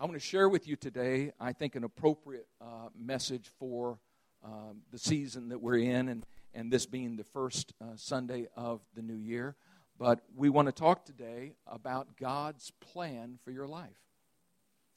I 0.00 0.06
want 0.06 0.14
to 0.14 0.18
share 0.20 0.48
with 0.48 0.66
you 0.66 0.74
today, 0.74 1.30
I 1.38 1.52
think, 1.52 1.76
an 1.76 1.84
appropriate 1.84 2.48
uh, 2.60 2.88
message 2.98 3.48
for 3.60 4.00
um, 4.44 4.82
the 4.90 4.98
season 4.98 5.50
that 5.50 5.60
we're 5.60 5.78
in, 5.78 6.08
and, 6.08 6.26
and 6.52 6.72
this 6.72 6.84
being 6.84 7.14
the 7.14 7.22
first 7.22 7.72
uh, 7.80 7.94
Sunday 7.94 8.48
of 8.56 8.80
the 8.96 9.02
new 9.02 9.14
year. 9.14 9.54
But 9.96 10.18
we 10.34 10.48
want 10.48 10.66
to 10.66 10.72
talk 10.72 11.04
today 11.04 11.54
about 11.68 12.16
God's 12.16 12.72
plan 12.80 13.38
for 13.44 13.52
your 13.52 13.68
life. 13.68 14.00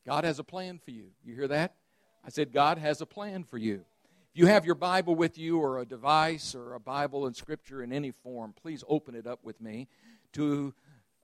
God 0.04 0.24
has 0.24 0.40
a 0.40 0.44
plan 0.44 0.80
for 0.84 0.90
you. 0.90 1.12
You 1.24 1.36
hear 1.36 1.48
that? 1.48 1.76
I 2.26 2.30
said, 2.30 2.52
God 2.52 2.80
has 2.80 3.00
a 3.00 3.06
plan 3.06 3.44
for 3.44 3.60
you. 3.60 3.86
If 4.34 4.40
you 4.40 4.48
have 4.48 4.66
your 4.66 4.74
Bible 4.74 5.14
with 5.14 5.38
you, 5.38 5.60
or 5.60 5.80
a 5.80 5.86
device, 5.86 6.56
or 6.56 6.74
a 6.74 6.80
Bible 6.80 7.28
and 7.28 7.36
Scripture 7.36 7.84
in 7.84 7.94
any 7.94 8.10
form, 8.10 8.52
please 8.60 8.84
open 8.90 9.14
it 9.14 9.28
up 9.28 9.44
with 9.44 9.62
me 9.62 9.90
to 10.34 10.74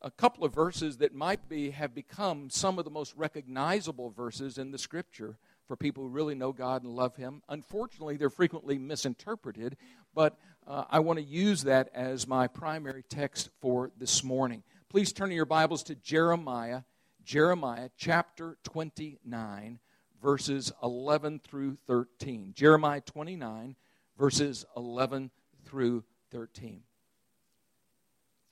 a 0.03 0.11
couple 0.11 0.43
of 0.43 0.53
verses 0.53 0.97
that 0.97 1.15
might 1.15 1.47
be 1.47 1.69
have 1.71 1.95
become 1.95 2.49
some 2.49 2.77
of 2.77 2.85
the 2.85 2.91
most 2.91 3.15
recognizable 3.15 4.09
verses 4.09 4.57
in 4.57 4.71
the 4.71 4.77
scripture 4.77 5.37
for 5.65 5.77
people 5.77 6.03
who 6.03 6.09
really 6.09 6.35
know 6.35 6.51
God 6.51 6.83
and 6.83 6.93
love 6.93 7.15
him. 7.15 7.41
Unfortunately, 7.47 8.17
they're 8.17 8.29
frequently 8.29 8.77
misinterpreted, 8.77 9.77
but 10.13 10.37
uh, 10.67 10.83
I 10.89 10.99
want 10.99 11.19
to 11.19 11.25
use 11.25 11.63
that 11.63 11.89
as 11.93 12.27
my 12.27 12.47
primary 12.47 13.03
text 13.07 13.49
for 13.61 13.91
this 13.97 14.23
morning. 14.23 14.63
Please 14.89 15.13
turn 15.13 15.31
your 15.31 15.45
Bibles 15.45 15.83
to 15.83 15.95
Jeremiah, 15.95 16.81
Jeremiah 17.23 17.89
chapter 17.97 18.57
29, 18.63 19.79
verses 20.21 20.73
11 20.83 21.39
through 21.39 21.77
13. 21.87 22.53
Jeremiah 22.53 23.01
29, 23.01 23.77
verses 24.17 24.65
11 24.75 25.31
through 25.65 26.03
13. 26.31 26.83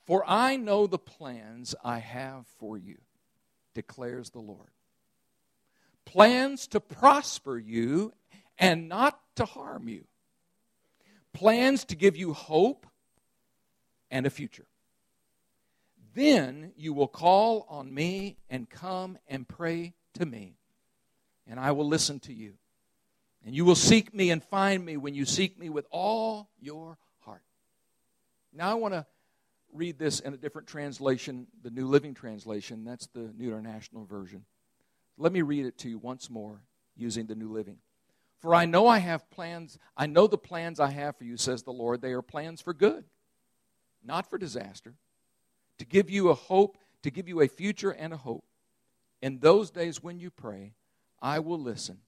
For 0.04 0.24
I 0.26 0.56
know 0.56 0.86
the 0.86 0.98
plans 0.98 1.74
I 1.84 1.98
have 1.98 2.46
for 2.58 2.76
you, 2.76 2.98
declares 3.74 4.30
the 4.30 4.40
Lord. 4.40 4.70
Plans 6.04 6.66
to 6.68 6.80
prosper 6.80 7.56
you 7.56 8.12
and 8.58 8.88
not 8.88 9.20
to 9.36 9.44
harm 9.44 9.88
you. 9.88 10.04
Plans 11.32 11.84
to 11.86 11.96
give 11.96 12.16
you 12.16 12.32
hope 12.32 12.86
and 14.10 14.26
a 14.26 14.30
future. 14.30 14.66
Then 16.14 16.72
you 16.76 16.92
will 16.92 17.08
call 17.08 17.66
on 17.68 17.92
me 17.92 18.36
and 18.50 18.68
come 18.68 19.16
and 19.28 19.48
pray 19.48 19.94
to 20.14 20.26
me, 20.26 20.56
and 21.48 21.58
I 21.58 21.72
will 21.72 21.86
listen 21.86 22.20
to 22.20 22.34
you. 22.34 22.54
And 23.44 23.54
you 23.54 23.64
will 23.64 23.74
seek 23.74 24.14
me 24.14 24.30
and 24.30 24.42
find 24.42 24.84
me 24.84 24.96
when 24.96 25.14
you 25.14 25.24
seek 25.24 25.58
me 25.58 25.70
with 25.70 25.86
all 25.90 26.50
your 26.60 26.98
heart. 27.20 27.42
Now 28.52 28.70
I 28.70 28.74
want 28.74 28.94
to 28.94 29.06
read 29.72 29.98
this 29.98 30.20
in 30.20 30.34
a 30.34 30.36
different 30.36 30.68
translation, 30.68 31.46
the 31.62 31.70
New 31.70 31.86
Living 31.86 32.14
Translation. 32.14 32.84
That's 32.84 33.06
the 33.08 33.32
New 33.36 33.48
International 33.48 34.04
Version. 34.04 34.44
Let 35.18 35.32
me 35.32 35.42
read 35.42 35.66
it 35.66 35.78
to 35.78 35.88
you 35.88 35.98
once 35.98 36.30
more 36.30 36.62
using 36.96 37.26
the 37.26 37.34
New 37.34 37.50
Living. 37.52 37.78
For 38.40 38.54
I 38.54 38.64
know 38.64 38.88
I 38.88 38.98
have 38.98 39.30
plans, 39.30 39.78
I 39.96 40.06
know 40.06 40.26
the 40.26 40.38
plans 40.38 40.80
I 40.80 40.90
have 40.90 41.16
for 41.16 41.24
you, 41.24 41.36
says 41.36 41.62
the 41.62 41.72
Lord. 41.72 42.02
They 42.02 42.12
are 42.12 42.22
plans 42.22 42.60
for 42.60 42.74
good, 42.74 43.04
not 44.04 44.28
for 44.28 44.36
disaster, 44.36 44.94
to 45.78 45.84
give 45.84 46.10
you 46.10 46.30
a 46.30 46.34
hope, 46.34 46.76
to 47.02 47.10
give 47.10 47.28
you 47.28 47.40
a 47.40 47.48
future 47.48 47.92
and 47.92 48.12
a 48.12 48.16
hope. 48.16 48.44
In 49.20 49.38
those 49.38 49.70
days 49.70 50.02
when 50.02 50.18
you 50.18 50.30
pray, 50.30 50.74
I 51.20 51.38
will 51.38 51.60
listen. 51.60 51.98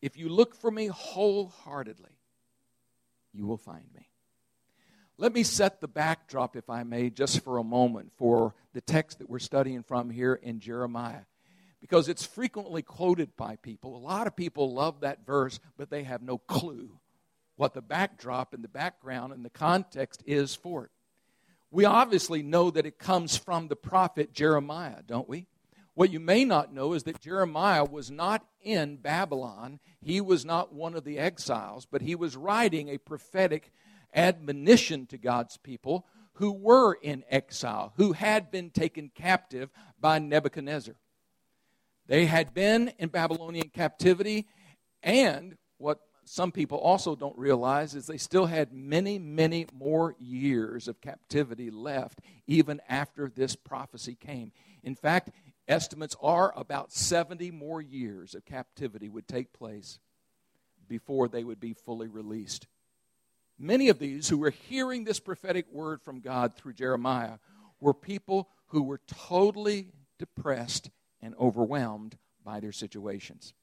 If 0.00 0.16
you 0.16 0.28
look 0.28 0.54
for 0.54 0.70
me 0.70 0.86
wholeheartedly, 0.86 2.16
you 3.32 3.46
will 3.46 3.56
find 3.56 3.86
me. 3.94 4.11
Let 5.22 5.34
me 5.34 5.44
set 5.44 5.80
the 5.80 5.86
backdrop, 5.86 6.56
if 6.56 6.68
I 6.68 6.82
may, 6.82 7.08
just 7.08 7.44
for 7.44 7.58
a 7.58 7.62
moment 7.62 8.10
for 8.18 8.56
the 8.72 8.80
text 8.80 9.20
that 9.20 9.30
we're 9.30 9.38
studying 9.38 9.84
from 9.84 10.10
here 10.10 10.34
in 10.34 10.58
Jeremiah. 10.58 11.20
Because 11.80 12.08
it's 12.08 12.26
frequently 12.26 12.82
quoted 12.82 13.36
by 13.36 13.54
people. 13.54 13.96
A 13.96 14.02
lot 14.02 14.26
of 14.26 14.34
people 14.34 14.74
love 14.74 15.02
that 15.02 15.24
verse, 15.24 15.60
but 15.76 15.90
they 15.90 16.02
have 16.02 16.22
no 16.22 16.38
clue 16.38 16.98
what 17.54 17.72
the 17.72 17.80
backdrop 17.80 18.52
and 18.52 18.64
the 18.64 18.68
background 18.68 19.32
and 19.32 19.44
the 19.44 19.50
context 19.50 20.24
is 20.26 20.56
for 20.56 20.86
it. 20.86 20.90
We 21.70 21.84
obviously 21.84 22.42
know 22.42 22.72
that 22.72 22.84
it 22.84 22.98
comes 22.98 23.36
from 23.36 23.68
the 23.68 23.76
prophet 23.76 24.32
Jeremiah, 24.32 25.02
don't 25.06 25.28
we? 25.28 25.46
What 25.94 26.10
you 26.10 26.18
may 26.18 26.44
not 26.44 26.74
know 26.74 26.94
is 26.94 27.04
that 27.04 27.20
Jeremiah 27.20 27.84
was 27.84 28.10
not 28.10 28.44
in 28.60 28.96
Babylon. 28.96 29.78
He 30.00 30.20
was 30.20 30.44
not 30.44 30.72
one 30.72 30.96
of 30.96 31.04
the 31.04 31.20
exiles, 31.20 31.86
but 31.88 32.02
he 32.02 32.16
was 32.16 32.36
writing 32.36 32.88
a 32.88 32.98
prophetic 32.98 33.70
admonition 34.14 35.06
to 35.06 35.18
God's 35.18 35.56
people 35.56 36.06
who 36.34 36.52
were 36.52 36.94
in 36.94 37.24
exile, 37.28 37.92
who 37.96 38.12
had 38.12 38.50
been 38.50 38.70
taken 38.70 39.10
captive 39.14 39.70
by 40.00 40.18
Nebuchadnezzar. 40.18 40.94
They 42.06 42.26
had 42.26 42.54
been 42.54 42.92
in 42.98 43.10
Babylonian 43.10 43.68
captivity, 43.68 44.46
and 45.02 45.56
what 45.78 46.00
some 46.24 46.52
people 46.52 46.78
also 46.78 47.14
don't 47.14 47.36
realize 47.36 47.94
is 47.94 48.06
they 48.06 48.16
still 48.16 48.46
had 48.46 48.72
many, 48.72 49.18
many 49.18 49.66
more 49.72 50.14
years 50.18 50.88
of 50.88 51.00
captivity 51.00 51.70
left 51.70 52.20
even 52.46 52.80
after 52.88 53.30
this 53.34 53.56
prophecy 53.56 54.14
came. 54.14 54.52
In 54.82 54.94
fact, 54.94 55.30
estimates 55.68 56.16
are 56.20 56.52
about 56.56 56.92
70 56.92 57.50
more 57.50 57.80
years 57.80 58.34
of 58.34 58.44
captivity 58.44 59.08
would 59.08 59.28
take 59.28 59.52
place 59.52 59.98
before 60.88 61.28
they 61.28 61.44
would 61.44 61.60
be 61.60 61.72
fully 61.72 62.08
released. 62.08 62.66
Many 63.62 63.90
of 63.90 64.00
these 64.00 64.28
who 64.28 64.38
were 64.38 64.50
hearing 64.50 65.04
this 65.04 65.20
prophetic 65.20 65.66
word 65.70 66.02
from 66.02 66.18
God 66.18 66.52
through 66.52 66.72
Jeremiah 66.72 67.38
were 67.78 67.94
people 67.94 68.48
who 68.66 68.82
were 68.82 69.00
totally 69.06 69.92
depressed 70.18 70.90
and 71.20 71.36
overwhelmed 71.38 72.18
by 72.44 72.58
their 72.58 72.72
situations. 72.72 73.54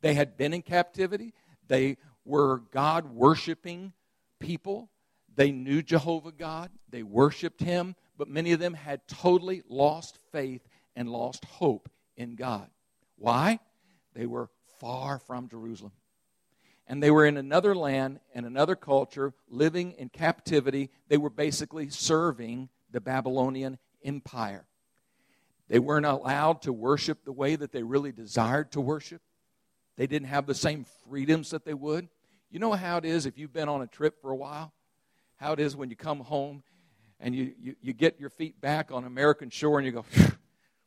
They 0.00 0.14
had 0.14 0.38
been 0.38 0.54
in 0.54 0.62
captivity, 0.62 1.34
they 1.68 1.98
were 2.24 2.62
God 2.72 3.14
worshiping 3.14 3.92
people, 4.40 4.88
they 5.34 5.52
knew 5.52 5.82
Jehovah 5.82 6.32
God, 6.32 6.70
they 6.88 7.02
worshiped 7.02 7.60
Him, 7.60 7.94
but 8.16 8.28
many 8.28 8.52
of 8.52 8.58
them 8.58 8.72
had 8.72 9.06
totally 9.06 9.62
lost 9.68 10.16
faith 10.32 10.66
and 10.96 11.10
lost 11.10 11.44
hope 11.44 11.90
in 12.16 12.36
God. 12.36 12.70
Why? 13.16 13.58
They 14.14 14.24
were 14.24 14.48
far 14.80 15.18
from 15.18 15.50
Jerusalem 15.50 15.92
and 16.92 17.02
they 17.02 17.10
were 17.10 17.24
in 17.24 17.38
another 17.38 17.74
land 17.74 18.20
and 18.34 18.44
another 18.44 18.76
culture, 18.76 19.32
living 19.48 19.92
in 19.92 20.10
captivity. 20.10 20.90
They 21.08 21.16
were 21.16 21.30
basically 21.30 21.88
serving 21.88 22.68
the 22.90 23.00
Babylonian 23.00 23.78
Empire. 24.04 24.66
They 25.70 25.78
weren't 25.78 26.04
allowed 26.04 26.60
to 26.62 26.72
worship 26.74 27.24
the 27.24 27.32
way 27.32 27.56
that 27.56 27.72
they 27.72 27.82
really 27.82 28.12
desired 28.12 28.72
to 28.72 28.80
worship. 28.82 29.22
They 29.96 30.06
didn't 30.06 30.28
have 30.28 30.44
the 30.44 30.54
same 30.54 30.84
freedoms 31.08 31.48
that 31.52 31.64
they 31.64 31.72
would. 31.72 32.10
You 32.50 32.58
know 32.58 32.72
how 32.72 32.98
it 32.98 33.06
is 33.06 33.24
if 33.24 33.38
you've 33.38 33.54
been 33.54 33.70
on 33.70 33.80
a 33.80 33.86
trip 33.86 34.20
for 34.20 34.30
a 34.30 34.36
while? 34.36 34.74
How 35.36 35.54
it 35.54 35.60
is 35.60 35.74
when 35.74 35.88
you 35.88 35.96
come 35.96 36.20
home 36.20 36.62
and 37.18 37.34
you, 37.34 37.54
you, 37.58 37.74
you 37.80 37.94
get 37.94 38.20
your 38.20 38.28
feet 38.28 38.60
back 38.60 38.92
on 38.92 39.04
American 39.04 39.48
shore 39.48 39.78
and 39.78 39.86
you 39.86 39.92
go, 39.92 40.04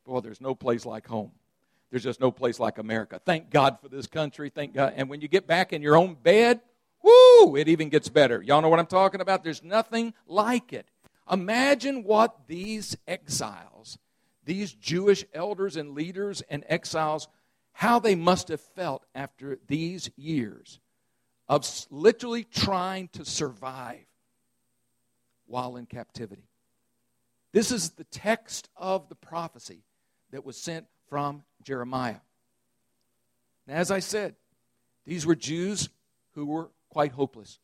boy, 0.06 0.20
there's 0.20 0.40
no 0.40 0.54
place 0.54 0.86
like 0.86 1.08
home. 1.08 1.32
There's 1.90 2.02
just 2.02 2.20
no 2.20 2.30
place 2.30 2.58
like 2.58 2.78
America. 2.78 3.20
Thank 3.24 3.50
God 3.50 3.78
for 3.80 3.88
this 3.88 4.06
country. 4.06 4.50
Thank 4.50 4.74
God. 4.74 4.94
And 4.96 5.08
when 5.08 5.20
you 5.20 5.28
get 5.28 5.46
back 5.46 5.72
in 5.72 5.82
your 5.82 5.96
own 5.96 6.14
bed, 6.14 6.60
whoo, 7.02 7.56
it 7.56 7.68
even 7.68 7.88
gets 7.88 8.08
better. 8.08 8.42
Y'all 8.42 8.60
know 8.60 8.68
what 8.68 8.80
I'm 8.80 8.86
talking 8.86 9.20
about? 9.20 9.44
There's 9.44 9.62
nothing 9.62 10.12
like 10.26 10.72
it. 10.72 10.88
Imagine 11.30 12.04
what 12.04 12.48
these 12.48 12.96
exiles, 13.06 13.98
these 14.44 14.72
Jewish 14.72 15.24
elders 15.32 15.76
and 15.76 15.94
leaders 15.94 16.42
and 16.48 16.64
exiles, 16.68 17.28
how 17.72 17.98
they 17.98 18.14
must 18.14 18.48
have 18.48 18.60
felt 18.60 19.04
after 19.14 19.58
these 19.66 20.10
years 20.16 20.80
of 21.48 21.68
literally 21.90 22.44
trying 22.44 23.08
to 23.08 23.24
survive 23.24 24.06
while 25.46 25.76
in 25.76 25.86
captivity. 25.86 26.48
This 27.52 27.70
is 27.70 27.90
the 27.90 28.04
text 28.04 28.68
of 28.76 29.08
the 29.08 29.14
prophecy 29.14 29.84
that 30.32 30.44
was 30.44 30.56
sent 30.56 30.86
from 31.08 31.42
Jeremiah. 31.62 32.20
And 33.66 33.76
as 33.76 33.90
I 33.90 33.98
said, 33.98 34.34
these 35.04 35.26
were 35.26 35.34
Jews 35.34 35.88
who 36.34 36.46
were 36.46 36.70
quite 36.90 37.12
hopeless. 37.12 37.58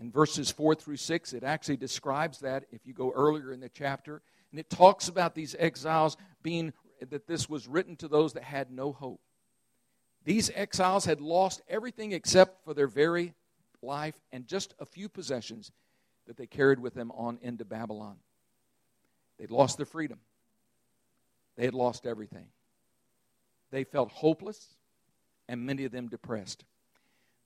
In 0.00 0.10
verses 0.10 0.50
4 0.50 0.74
through 0.74 0.96
6, 0.96 1.32
it 1.32 1.44
actually 1.44 1.76
describes 1.76 2.40
that 2.40 2.64
if 2.70 2.86
you 2.86 2.92
go 2.92 3.12
earlier 3.12 3.52
in 3.52 3.60
the 3.60 3.68
chapter. 3.68 4.22
And 4.50 4.58
it 4.58 4.70
talks 4.70 5.08
about 5.08 5.34
these 5.34 5.54
exiles 5.58 6.16
being, 6.42 6.72
that 7.08 7.26
this 7.26 7.48
was 7.48 7.66
written 7.66 7.96
to 7.96 8.08
those 8.08 8.32
that 8.32 8.44
had 8.44 8.70
no 8.70 8.92
hope. 8.92 9.20
These 10.24 10.50
exiles 10.54 11.04
had 11.04 11.20
lost 11.20 11.60
everything 11.68 12.12
except 12.12 12.64
for 12.64 12.74
their 12.74 12.86
very 12.86 13.34
life 13.82 14.20
and 14.32 14.46
just 14.46 14.74
a 14.78 14.86
few 14.86 15.08
possessions 15.08 15.70
that 16.26 16.36
they 16.36 16.46
carried 16.46 16.78
with 16.78 16.94
them 16.94 17.12
on 17.12 17.38
into 17.42 17.64
Babylon. 17.64 18.16
They'd 19.38 19.50
lost 19.50 19.76
their 19.76 19.86
freedom. 19.86 20.18
They 21.56 21.64
had 21.64 21.74
lost 21.74 22.06
everything. 22.06 22.46
They 23.70 23.84
felt 23.84 24.10
hopeless, 24.10 24.76
and 25.48 25.66
many 25.66 25.84
of 25.84 25.92
them 25.92 26.08
depressed. 26.08 26.64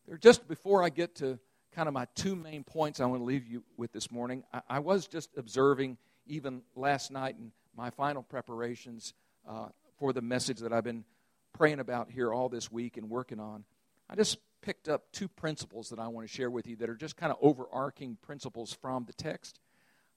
They're 0.06 0.19
just 0.19 0.49
before 0.49 0.82
I 0.82 0.88
get 0.88 1.16
to 1.16 1.38
kind 1.75 1.88
of 1.88 1.94
my 1.94 2.06
two 2.14 2.34
main 2.34 2.64
points 2.64 3.00
I 3.00 3.06
want 3.06 3.20
to 3.20 3.25
leave 3.25 3.46
you 3.46 3.62
with 3.76 3.93
this 3.93 4.10
morning, 4.10 4.43
I, 4.52 4.62
I 4.69 4.78
was 4.78 5.06
just 5.06 5.31
observing 5.37 5.96
even 6.26 6.62
last 6.75 7.10
night 7.10 7.37
in 7.38 7.52
my 7.76 7.90
final 7.90 8.22
preparations 8.22 9.14
uh, 9.49 9.69
for 9.99 10.12
the 10.12 10.20
message 10.20 10.58
that 10.58 10.72
I've 10.72 10.84
been 10.84 11.05
praying 11.52 11.81
about 11.81 12.10
here 12.10 12.32
all 12.32 12.49
this 12.49 12.70
week 12.70 12.96
and 12.96 13.08
working 13.08 13.40
on, 13.40 13.64
I 14.08 14.16
just 14.16 14.38
picked 14.60 14.88
up 14.88 15.12
two 15.12 15.28
principles 15.28 15.90
that 15.90 15.99
I 15.99 16.08
want 16.08 16.28
to 16.28 16.32
share 16.32 16.50
with 16.50 16.66
you 16.66 16.76
that 16.76 16.90
are 16.90 16.96
just 16.96 17.16
kind 17.16 17.32
of 17.32 17.38
overarching 17.40 18.16
principles 18.22 18.72
from 18.72 19.05
the 19.05 19.12
text 19.12 19.60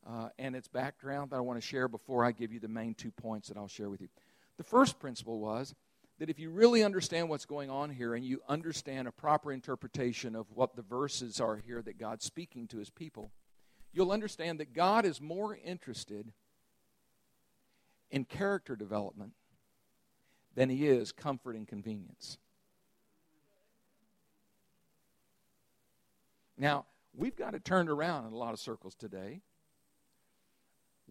uh, 0.07 0.29
and 0.39 0.55
its 0.55 0.67
background 0.67 1.31
that 1.31 1.37
I 1.37 1.41
want 1.41 1.61
to 1.61 1.65
share 1.65 1.87
before 1.87 2.23
I 2.23 2.31
give 2.31 2.51
you 2.51 2.59
the 2.59 2.67
main 2.67 2.93
two 2.93 3.11
points 3.11 3.47
that 3.47 3.57
I'll 3.57 3.67
share 3.67 3.89
with 3.89 4.01
you. 4.01 4.09
The 4.57 4.63
first 4.63 4.99
principle 4.99 5.39
was 5.39 5.75
that 6.19 6.29
if 6.29 6.39
you 6.39 6.51
really 6.51 6.83
understand 6.83 7.29
what's 7.29 7.45
going 7.45 7.69
on 7.69 7.89
here 7.89 8.13
and 8.13 8.23
you 8.23 8.41
understand 8.47 9.07
a 9.07 9.11
proper 9.11 9.51
interpretation 9.51 10.35
of 10.35 10.45
what 10.53 10.75
the 10.75 10.83
verses 10.83 11.39
are 11.39 11.55
here 11.55 11.81
that 11.81 11.97
God's 11.97 12.25
speaking 12.25 12.67
to 12.67 12.77
his 12.77 12.89
people, 12.89 13.31
you'll 13.91 14.11
understand 14.11 14.59
that 14.59 14.73
God 14.73 15.05
is 15.05 15.19
more 15.19 15.57
interested 15.65 16.31
in 18.11 18.25
character 18.25 18.75
development 18.75 19.33
than 20.53 20.69
he 20.69 20.87
is 20.87 21.11
comfort 21.11 21.55
and 21.55 21.67
convenience. 21.67 22.37
Now, 26.57 26.85
we've 27.15 27.35
got 27.35 27.55
it 27.55 27.65
turned 27.65 27.89
around 27.89 28.27
in 28.27 28.33
a 28.33 28.37
lot 28.37 28.53
of 28.53 28.59
circles 28.59 28.93
today. 28.93 29.41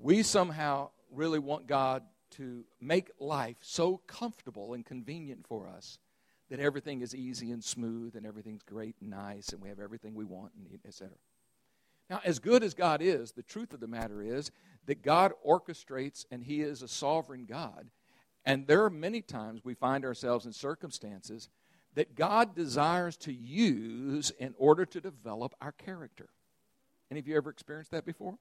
We 0.02 0.22
somehow 0.22 0.90
really 1.12 1.38
want 1.38 1.66
God 1.66 2.02
to 2.36 2.64
make 2.80 3.10
life 3.18 3.56
so 3.60 3.98
comfortable 4.06 4.72
and 4.72 4.84
convenient 4.84 5.46
for 5.46 5.68
us 5.68 5.98
that 6.48 6.58
everything 6.58 7.02
is 7.02 7.14
easy 7.14 7.50
and 7.50 7.62
smooth 7.62 8.16
and 8.16 8.24
everything's 8.24 8.62
great 8.62 8.96
and 9.00 9.10
nice 9.10 9.50
and 9.50 9.60
we 9.60 9.68
have 9.68 9.78
everything 9.78 10.14
we 10.14 10.24
want 10.24 10.52
and 10.54 10.64
need, 10.70 10.80
etc. 10.86 11.10
Now, 12.08 12.20
as 12.24 12.38
good 12.38 12.64
as 12.64 12.72
God 12.72 13.02
is, 13.02 13.32
the 13.32 13.42
truth 13.42 13.74
of 13.74 13.80
the 13.80 13.86
matter 13.86 14.22
is 14.22 14.50
that 14.86 15.02
God 15.02 15.32
orchestrates 15.46 16.24
and 16.30 16.42
He 16.42 16.62
is 16.62 16.80
a 16.82 16.88
sovereign 16.88 17.44
God. 17.44 17.90
And 18.46 18.66
there 18.66 18.84
are 18.84 18.90
many 18.90 19.20
times 19.20 19.64
we 19.64 19.74
find 19.74 20.04
ourselves 20.04 20.46
in 20.46 20.52
circumstances 20.52 21.50
that 21.94 22.14
God 22.14 22.54
desires 22.54 23.18
to 23.18 23.32
use 23.32 24.30
in 24.38 24.54
order 24.56 24.86
to 24.86 25.00
develop 25.00 25.54
our 25.60 25.72
character. 25.72 26.30
Any 27.10 27.20
of 27.20 27.28
you 27.28 27.36
ever 27.36 27.50
experienced 27.50 27.90
that 27.90 28.06
before? 28.06 28.38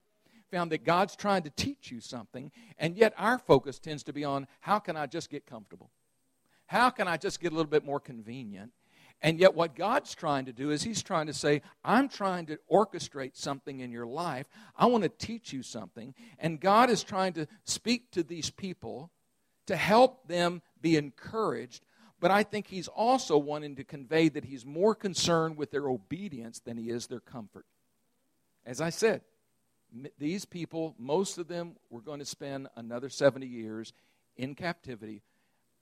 Found 0.52 0.72
that 0.72 0.84
God's 0.84 1.16
trying 1.16 1.44
to 1.44 1.50
teach 1.50 1.92
you 1.92 2.00
something, 2.00 2.52
and 2.78 2.96
yet 2.96 3.14
our 3.18 3.38
focus 3.38 3.80
tends 3.80 4.04
to 4.04 4.14
be 4.14 4.24
on 4.24 4.48
how 4.62 4.80
can 4.80 4.98
I 4.98 5.06
just 5.06 5.30
get 5.30 5.46
comfortable? 5.46 5.90
How 6.68 6.90
can 6.90 7.08
I 7.08 7.18
just 7.18 7.40
get 7.40 7.52
a 7.52 7.56
little 7.56 7.70
bit 7.70 7.86
more 7.86 8.00
convenient? 8.00 8.72
And 9.22 9.38
yet, 9.40 9.54
what 9.54 9.76
God's 9.76 10.16
trying 10.16 10.46
to 10.46 10.54
do 10.54 10.72
is 10.72 10.84
He's 10.84 11.04
trying 11.04 11.28
to 11.28 11.34
say, 11.34 11.62
I'm 11.84 12.08
trying 12.08 12.46
to 12.46 12.60
orchestrate 12.72 13.36
something 13.36 13.82
in 13.82 13.92
your 13.92 14.06
life. 14.06 14.48
I 14.78 14.86
want 14.86 15.04
to 15.04 15.10
teach 15.10 15.52
you 15.52 15.62
something. 15.62 16.14
And 16.38 16.62
God 16.62 16.90
is 16.90 17.04
trying 17.04 17.34
to 17.34 17.48
speak 17.66 18.12
to 18.12 18.24
these 18.24 18.50
people 18.50 19.12
to 19.66 19.76
help 19.76 20.28
them 20.28 20.62
be 20.82 20.96
encouraged. 20.96 21.84
But 22.22 22.32
I 22.32 22.44
think 22.44 22.68
He's 22.68 22.88
also 22.88 23.38
wanting 23.38 23.76
to 23.76 23.84
convey 23.84 24.30
that 24.30 24.46
He's 24.46 24.66
more 24.66 24.96
concerned 24.96 25.58
with 25.58 25.72
their 25.72 25.90
obedience 25.90 26.60
than 26.60 26.78
He 26.78 26.90
is 26.90 27.08
their 27.08 27.20
comfort. 27.20 27.66
As 28.66 28.80
I 28.80 28.90
said, 28.90 29.22
these 30.18 30.46
people, 30.46 30.96
most 30.98 31.38
of 31.38 31.48
them 31.48 31.76
were 31.90 32.02
going 32.02 32.20
to 32.20 32.26
spend 32.26 32.68
another 32.76 33.10
70 33.10 33.48
years 33.48 33.94
in 34.38 34.56
captivity. 34.56 35.22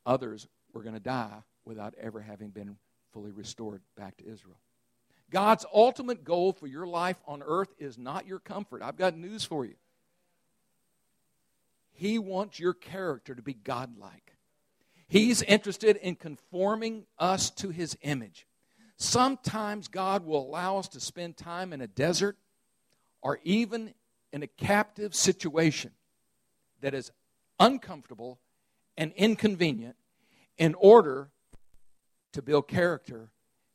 Others 0.06 0.48
were 0.74 0.82
going 0.82 0.96
to 0.96 1.02
die 1.02 1.44
without 1.66 1.94
ever 2.00 2.22
having 2.22 2.50
been 2.50 2.78
fully 3.12 3.32
restored 3.32 3.82
back 3.96 4.18
to 4.18 4.26
Israel. 4.26 4.58
God's 5.30 5.66
ultimate 5.74 6.24
goal 6.24 6.54
for 6.54 6.68
your 6.68 6.88
life 6.88 7.18
on 7.28 7.44
earth 7.46 7.74
is 7.80 7.98
not 7.98 8.26
your 8.26 8.40
comfort. 8.40 8.82
I've 8.82 8.96
got 8.96 9.18
news 9.18 9.44
for 9.44 9.66
you. 9.66 9.76
He 11.92 12.20
wants 12.20 12.60
your 12.60 12.74
character 12.74 13.36
to 13.36 13.42
be 13.42 13.54
godlike. 13.54 14.34
He's 15.08 15.42
interested 15.42 15.98
in 15.98 16.16
conforming 16.16 17.06
us 17.18 17.50
to 17.52 17.70
his 17.70 17.98
image. 18.02 18.46
Sometimes 18.98 19.88
God 19.88 20.26
will 20.26 20.46
allow 20.48 20.78
us 20.78 20.88
to 20.90 21.00
spend 21.00 21.38
time 21.38 21.74
in 21.74 21.82
a 21.82 21.88
desert 21.88 22.38
or 23.22 23.40
even 23.44 23.94
in 24.32 24.44
a 24.44 24.48
captive 24.48 25.16
situation 25.16 25.92
that 26.82 26.94
is 26.94 27.12
uncomfortable 27.60 28.40
and 28.98 29.12
inconvenient 29.14 29.96
in 30.58 30.76
order 30.76 31.30
to 32.34 32.42
build 32.42 32.68
character 32.68 33.30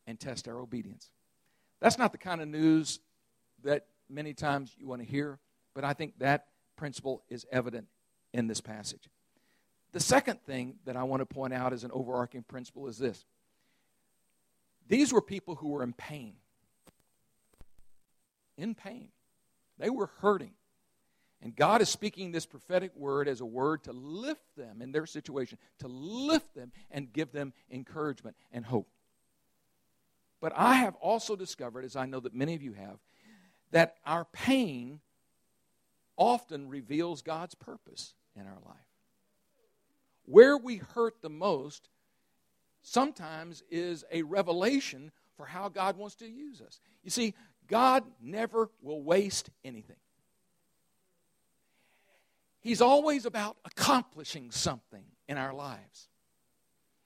and 0.07 0.19
test 0.19 0.49
our 0.49 0.59
obedience. 0.59 1.11
That's 1.81 1.99
not 1.99 2.13
the 2.13 2.19
kind 2.19 2.41
of 2.41 2.49
news 2.49 3.01
that 3.65 3.87
many 4.09 4.35
times 4.35 4.75
you 4.79 4.87
want 4.87 5.01
to 5.03 5.09
hear, 5.09 5.39
but 5.75 5.85
I 5.85 5.93
think 5.93 6.19
that 6.19 6.47
principle 6.77 7.23
is 7.29 7.47
evident 7.51 7.87
in 8.33 8.47
this 8.47 8.61
passage. 8.61 9.09
The 9.93 10.01
second 10.01 10.43
thing 10.43 10.77
that 10.85 10.97
I 10.97 11.03
want 11.03 11.21
to 11.21 11.27
point 11.27 11.53
out 11.53 11.73
as 11.73 11.85
an 11.85 11.91
overarching 11.93 12.43
principle 12.43 12.89
is 12.89 12.99
this 12.99 13.25
these 14.89 15.13
were 15.13 15.23
people 15.23 15.55
who 15.55 15.69
were 15.69 15.83
in 15.83 15.93
pain. 15.93 16.35
In 18.57 18.75
pain. 18.75 19.09
They 19.82 19.90
were 19.90 20.11
hurting. 20.20 20.52
And 21.43 21.56
God 21.56 21.82
is 21.82 21.88
speaking 21.88 22.31
this 22.31 22.46
prophetic 22.46 22.94
word 22.94 23.26
as 23.26 23.40
a 23.40 23.44
word 23.44 23.82
to 23.82 23.93
lift 23.93 24.44
them 24.56 24.81
in 24.81 24.93
their 24.93 25.06
situation, 25.06 25.58
to 25.81 25.88
lift 25.88 26.55
them 26.55 26.70
and 26.93 27.12
give 27.12 27.32
them 27.32 27.52
encouragement 27.69 28.37
and 28.52 28.64
hope. 28.64 28.87
But 30.40 30.52
I 30.55 30.75
have 30.75 30.94
also 30.96 31.34
discovered, 31.34 31.84
as 31.84 31.96
I 31.96 32.06
know 32.06 32.20
that 32.20 32.32
many 32.32 32.55
of 32.55 32.62
you 32.62 32.75
have, 32.75 32.99
that 33.73 33.96
our 34.06 34.25
pain 34.26 35.00
often 36.17 36.69
reveals 36.69 37.20
God's 37.20 37.56
purpose 37.56 38.14
in 38.37 38.46
our 38.46 38.58
life. 38.64 38.76
Where 40.26 40.56
we 40.56 40.76
hurt 40.76 41.23
the 41.23 41.29
most 41.29 41.88
sometimes 42.82 43.64
is 43.69 44.05
a 44.12 44.23
revelation 44.23 45.11
for 45.37 45.46
how 45.46 45.69
God 45.69 45.96
wants 45.96 46.14
to 46.17 46.29
use 46.29 46.61
us. 46.61 46.79
You 47.02 47.11
see, 47.11 47.34
God 47.73 48.05
never 48.21 48.71
will 48.83 49.03
waste 49.03 49.49
anything. 49.65 49.97
He's 52.61 52.83
always 52.83 53.25
about 53.25 53.57
accomplishing 53.65 54.51
something 54.51 55.05
in 55.27 55.39
our 55.39 55.55
lives. 55.55 56.11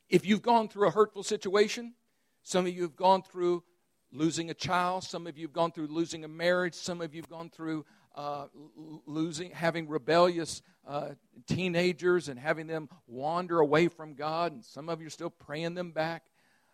If 0.08 0.26
you've 0.26 0.42
gone 0.42 0.68
through 0.68 0.88
a 0.88 0.90
hurtful 0.90 1.22
situation, 1.22 1.94
some 2.42 2.66
of 2.66 2.74
you 2.74 2.82
have 2.82 2.96
gone 2.96 3.22
through 3.22 3.62
losing 4.10 4.50
a 4.50 4.54
child, 4.54 5.04
some 5.04 5.28
of 5.28 5.38
you 5.38 5.46
have 5.46 5.52
gone 5.52 5.70
through 5.70 5.86
losing 5.86 6.24
a 6.24 6.28
marriage, 6.28 6.74
some 6.74 7.00
of 7.00 7.14
you 7.14 7.22
have 7.22 7.30
gone 7.30 7.48
through 7.48 7.86
uh, 8.16 8.46
losing, 9.06 9.52
having 9.52 9.88
rebellious 9.88 10.62
uh, 10.84 11.10
teenagers 11.46 12.28
and 12.28 12.40
having 12.40 12.66
them 12.66 12.88
wander 13.06 13.60
away 13.60 13.86
from 13.86 14.14
God, 14.14 14.50
and 14.50 14.64
some 14.64 14.88
of 14.88 15.00
you 15.00 15.06
are 15.06 15.10
still 15.10 15.30
praying 15.30 15.74
them 15.74 15.92
back 15.92 16.24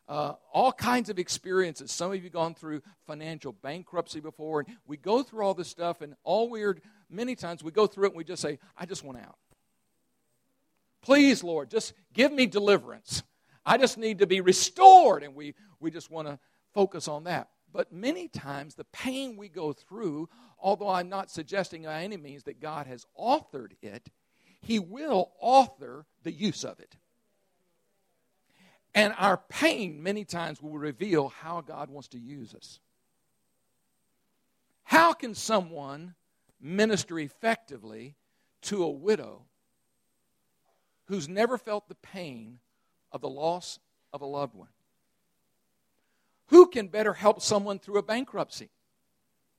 uh, 0.09 0.35
all 0.53 0.73
kinds 0.73 1.09
of 1.09 1.19
experiences. 1.19 1.91
Some 1.91 2.13
of 2.13 2.23
you 2.23 2.31
gone 2.31 2.55
through 2.55 2.83
financial 3.07 3.53
bankruptcy 3.53 4.21
before, 4.21 4.61
and 4.61 4.69
we 4.87 4.97
go 4.97 5.23
through 5.23 5.45
all 5.45 5.55
this 5.55 5.69
stuff, 5.69 6.01
and 6.01 6.15
all 6.25 6.49
weird, 6.51 6.83
many 7.09 7.35
times 7.35 7.63
we 7.63 7.71
go 7.71 7.87
through 7.87 8.07
it 8.07 8.09
and 8.09 8.17
we 8.17 8.25
just 8.25 8.43
say, 8.43 8.59
I 8.77 8.87
just 8.87 9.05
want 9.05 9.19
out. 9.19 9.39
Please, 11.03 11.43
Lord, 11.43 11.71
just 11.71 11.95
give 12.13 12.33
me 12.33 12.47
deliverance. 12.47 13.23
I 13.65 13.79
just 13.79 13.99
need 13.99 14.19
to 14.19 14.27
be 14.27 14.41
restored, 14.41 15.23
and 15.23 15.35
we, 15.35 15.55
we 15.81 15.91
just 15.91 16.11
want 16.11 16.29
to 16.29 16.39
focus 16.75 17.09
on 17.09 17.25
that. 17.25 17.49
But 17.73 17.93
many 17.93 18.29
times, 18.29 18.75
the 18.75 18.85
pain 18.85 19.37
we 19.37 19.49
go 19.49 19.73
through, 19.73 20.29
although 20.59 20.91
I'm 20.91 21.09
not 21.09 21.31
suggesting 21.31 21.85
by 21.85 22.03
any 22.03 22.17
means 22.17 22.45
that 22.45 22.61
God 22.61 22.87
has 22.87 23.07
authored 23.19 23.73
it, 23.81 24.11
He 24.61 24.79
will 24.79 25.33
author 25.41 26.07
the 26.23 26.33
use 26.33 26.65
of 26.65 26.79
it. 26.81 26.97
And 28.95 29.15
our 29.19 29.39
pain, 29.49 30.03
many 30.03 30.25
times, 30.25 30.61
will 30.61 30.77
reveal 30.77 31.29
how 31.29 31.63
God 31.63 31.89
wants 31.89 32.09
to 32.09 32.19
use 32.19 32.55
us. 32.55 32.79
How 34.85 35.15
can 35.15 35.35
someone 35.35 36.15
minister 36.61 37.19
effectively 37.19 38.17
to 38.63 38.85
a 38.85 38.91
widow 38.91 39.43
who's 41.07 41.29
never 41.29 41.57
felt 41.57 41.89
the 41.89 41.95
pain 41.95 42.59
of 43.11 43.23
the 43.23 43.29
loss 43.29 43.79
of 44.13 44.21
a 44.21 44.27
loved 44.27 44.55
one? 44.55 44.69
Who 46.49 46.67
can 46.67 46.89
better 46.89 47.15
help 47.15 47.41
someone 47.41 47.79
through 47.79 47.99
a 47.99 48.03
bankruptcy 48.03 48.69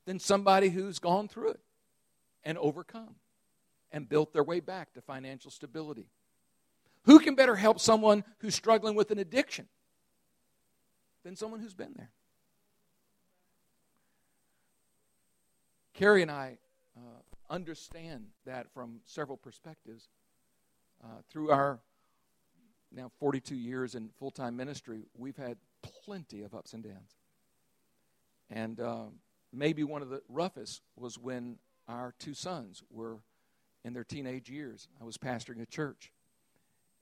than 0.05 0.19
somebody 0.19 0.69
who's 0.69 0.99
gone 0.99 1.27
through 1.27 1.49
it 1.49 1.59
and 2.43 2.55
overcome 2.59 3.15
and 3.91 4.07
built 4.07 4.31
their 4.31 4.43
way 4.43 4.59
back 4.59 4.93
to 4.93 5.01
financial 5.01 5.49
stability? 5.49 6.05
Who 7.05 7.19
can 7.19 7.35
better 7.35 7.55
help 7.55 7.79
someone 7.79 8.23
who's 8.39 8.55
struggling 8.55 8.95
with 8.95 9.11
an 9.11 9.19
addiction 9.19 9.67
than 11.23 11.35
someone 11.35 11.59
who's 11.59 11.73
been 11.73 11.93
there? 11.95 12.11
Carrie 15.93 16.21
and 16.21 16.31
I 16.31 16.57
uh, 16.97 17.21
understand 17.49 18.27
that 18.45 18.71
from 18.73 19.01
several 19.05 19.37
perspectives. 19.37 20.07
Uh, 21.03 21.21
through 21.29 21.51
our 21.51 21.79
now 22.91 23.11
42 23.19 23.55
years 23.55 23.95
in 23.95 24.09
full 24.17 24.31
time 24.31 24.55
ministry, 24.55 25.03
we've 25.17 25.35
had 25.35 25.57
plenty 25.81 26.41
of 26.43 26.55
ups 26.55 26.73
and 26.73 26.83
downs. 26.83 27.17
And 28.49 28.79
uh, 28.79 29.05
maybe 29.51 29.83
one 29.83 30.01
of 30.01 30.09
the 30.09 30.21
roughest 30.29 30.81
was 30.95 31.17
when 31.17 31.57
our 31.87 32.13
two 32.19 32.33
sons 32.33 32.83
were 32.89 33.17
in 33.83 33.93
their 33.93 34.03
teenage 34.03 34.49
years. 34.49 34.87
I 35.01 35.03
was 35.03 35.17
pastoring 35.17 35.61
a 35.61 35.65
church. 35.65 36.11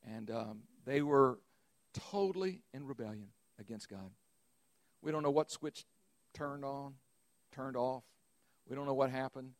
And 0.08 0.32
um, 0.32 0.60
they 0.86 1.02
were 1.02 1.40
totally 2.12 2.62
in 2.74 2.86
rebellion 2.86 3.28
against 3.60 3.90
God. 3.90 4.12
We 5.02 5.12
don't 5.12 5.24
know 5.24 5.32
what 5.32 5.52
switch 5.52 5.86
turned 6.34 6.64
on, 6.64 6.94
turned 7.52 7.76
off. 7.76 8.04
We 8.68 8.76
don't 8.76 8.86
know 8.86 8.94
what 8.94 9.10
happened. 9.10 9.52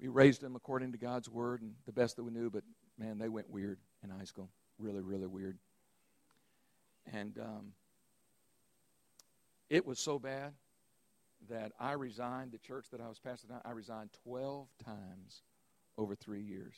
We 0.00 0.08
raised 0.08 0.42
them 0.42 0.56
according 0.56 0.92
to 0.92 0.98
God's 0.98 1.28
word 1.28 1.62
and 1.62 1.74
the 1.86 1.92
best 1.92 2.16
that 2.16 2.24
we 2.24 2.30
knew, 2.30 2.50
but 2.50 2.62
man, 2.98 3.18
they 3.18 3.28
went 3.28 3.50
weird 3.50 3.78
in 4.04 4.10
high 4.10 4.24
school. 4.24 4.50
Really, 4.78 5.00
really 5.00 5.26
weird. 5.26 5.58
And 7.12 7.38
um, 7.38 7.72
it 9.70 9.86
was 9.86 9.98
so 9.98 10.18
bad 10.18 10.52
that 11.48 11.72
I 11.78 11.92
resigned 11.92 12.52
the 12.52 12.58
church 12.58 12.86
that 12.92 13.00
I 13.00 13.08
was 13.08 13.18
pastoring. 13.18 13.58
I 13.64 13.70
resigned 13.70 14.10
12 14.24 14.66
times 14.84 15.42
over 15.96 16.14
three 16.14 16.42
years. 16.42 16.74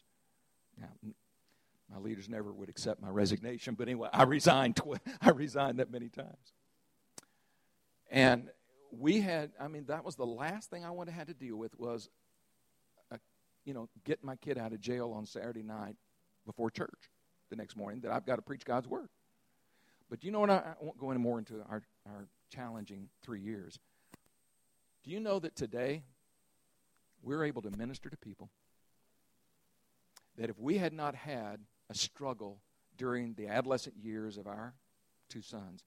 Now, 0.81 0.89
my 1.91 1.99
leaders 1.99 2.29
never 2.29 2.53
would 2.53 2.69
accept 2.69 3.01
my 3.01 3.09
resignation, 3.09 3.75
but 3.75 3.89
anyway, 3.89 4.09
I 4.13 4.25
resigned. 4.25 4.77
Tw- 4.77 5.01
I 5.23 5.31
resigned 5.31 5.79
that 5.79 5.91
many 5.91 6.09
times. 6.09 6.53
And 8.11 8.51
we 8.91 9.21
had, 9.21 9.53
I 9.61 9.69
mean, 9.69 9.85
that 9.87 10.05
was 10.05 10.17
the 10.17 10.27
last 10.27 10.71
thing 10.71 10.85
I 10.85 11.05
to 11.05 11.13
have 11.13 11.27
to 11.29 11.35
deal 11.35 11.57
with 11.57 11.79
was, 11.79 12.09
a, 13.11 13.19
you 13.65 13.75
know, 13.75 13.89
get 14.05 14.23
my 14.23 14.37
kid 14.37 14.59
out 14.59 14.73
of 14.73 14.81
jail 14.81 15.13
on 15.13 15.27
Saturday 15.27 15.63
night 15.63 15.97
before 16.47 16.71
church 16.71 17.11
the 17.51 17.57
next 17.57 17.77
morning 17.77 18.01
that 18.01 18.13
I've 18.13 18.27
got 18.27 18.37
to 18.37 18.43
preach 18.43 18.65
God's 18.65 18.89
word. 18.89 19.09
But 20.11 20.25
you 20.25 20.31
know 20.31 20.41
what? 20.41 20.51
I, 20.51 20.57
I 20.57 20.75
won't 20.81 20.99
go 20.99 21.11
any 21.11 21.21
more 21.21 21.39
into 21.39 21.57
our, 21.69 21.83
our 22.07 22.29
challenging 22.51 23.09
three 23.23 23.41
years. 23.41 23.79
Do 25.05 25.11
you 25.11 25.21
know 25.21 25.39
that 25.39 25.57
today 25.57 26.03
we're 27.23 27.45
able 27.45 27.63
to 27.63 27.71
minister 27.71 28.09
to 28.09 28.17
people 28.17 28.51
that 30.37 30.51
if 30.51 30.59
we 30.59 30.79
had 30.79 30.93
not 30.93 31.15
had 31.15 31.61
a 31.91 31.95
struggle 31.95 32.61
during 32.97 33.35
the 33.35 33.47
adolescent 33.47 33.97
years 33.97 34.37
of 34.37 34.47
our 34.47 34.75
two 35.29 35.43
sons, 35.43 35.85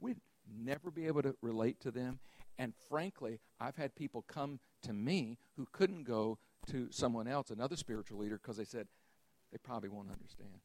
we'd 0.00 0.20
never 0.62 0.90
be 0.90 1.06
able 1.06 1.22
to 1.22 1.34
relate 1.42 1.80
to 1.80 1.90
them. 1.90 2.18
And 2.58 2.72
frankly, 2.88 3.40
I've 3.60 3.76
had 3.76 3.94
people 3.94 4.22
come 4.22 4.60
to 4.82 4.92
me 4.92 5.38
who 5.56 5.66
couldn't 5.72 6.04
go 6.04 6.38
to 6.68 6.88
someone 6.90 7.28
else, 7.28 7.50
another 7.50 7.76
spiritual 7.76 8.18
leader, 8.18 8.38
because 8.38 8.56
they 8.56 8.64
said 8.64 8.86
they 9.52 9.58
probably 9.58 9.88
won't 9.88 10.10
understand. 10.10 10.60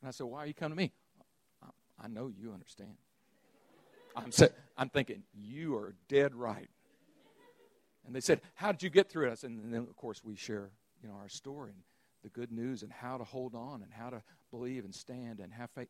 And 0.00 0.08
I 0.08 0.10
said, 0.10 0.26
Why 0.26 0.40
are 0.40 0.46
you 0.46 0.54
coming 0.54 0.76
to 0.76 0.82
me? 0.82 0.92
I 1.98 2.08
know 2.08 2.28
you 2.28 2.52
understand. 2.52 2.94
I'm, 4.14 4.30
sa- 4.30 4.48
I'm 4.76 4.90
thinking, 4.90 5.22
You 5.32 5.76
are 5.76 5.94
dead 6.08 6.34
right. 6.34 6.68
And 8.06 8.14
they 8.14 8.20
said, 8.20 8.40
How 8.54 8.70
did 8.72 8.82
you 8.82 8.90
get 8.90 9.10
through 9.10 9.30
it? 9.30 9.42
and 9.44 9.72
then, 9.72 9.80
of 9.80 9.96
course, 9.96 10.22
we 10.22 10.36
share 10.36 10.70
you 11.02 11.08
know, 11.08 11.14
our 11.14 11.28
story 11.28 11.72
and 11.72 11.82
the 12.26 12.40
good 12.40 12.50
news 12.50 12.82
and 12.82 12.90
how 12.90 13.16
to 13.16 13.22
hold 13.22 13.54
on 13.54 13.82
and 13.82 13.92
how 13.92 14.10
to 14.10 14.20
believe 14.50 14.84
and 14.84 14.92
stand 14.92 15.38
and 15.38 15.52
have 15.52 15.70
faith. 15.70 15.86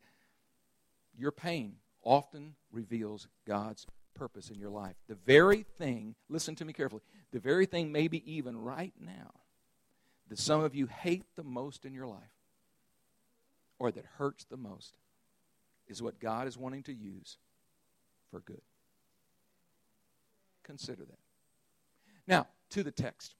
Your 1.16 1.32
pain 1.32 1.76
often 2.02 2.56
reveals 2.70 3.26
God's 3.46 3.86
purpose 4.14 4.50
in 4.50 4.58
your 4.58 4.68
life. 4.68 4.96
The 5.08 5.14
very 5.14 5.64
thing, 5.78 6.14
listen 6.28 6.54
to 6.56 6.66
me 6.66 6.74
carefully, 6.74 7.00
the 7.32 7.38
very 7.38 7.64
thing, 7.64 7.90
maybe 7.90 8.22
even 8.30 8.58
right 8.58 8.92
now, 9.00 9.32
that 10.28 10.38
some 10.38 10.62
of 10.62 10.74
you 10.74 10.86
hate 10.86 11.24
the 11.36 11.42
most 11.42 11.86
in 11.86 11.94
your 11.94 12.06
life 12.06 12.20
or 13.78 13.90
that 13.90 14.04
hurts 14.18 14.44
the 14.44 14.58
most 14.58 14.98
is 15.88 16.02
what 16.02 16.20
God 16.20 16.46
is 16.46 16.58
wanting 16.58 16.82
to 16.82 16.92
use 16.92 17.38
for 18.30 18.40
good. 18.40 18.60
Consider 20.64 21.06
that. 21.06 21.18
Now, 22.26 22.46
to 22.70 22.82
the 22.82 22.90
text. 22.90 23.34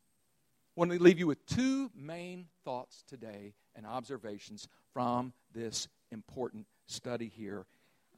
I 0.77 0.81
want 0.81 0.93
to 0.93 1.03
leave 1.03 1.19
you 1.19 1.27
with 1.27 1.47
two 1.47 1.91
main 1.97 2.49
thoughts 2.63 3.03
today 3.09 3.55
and 3.75 3.87
observations 3.87 4.69
from 4.93 5.33
this 5.55 5.89
important 6.11 6.67
study 6.85 7.33
here 7.35 7.65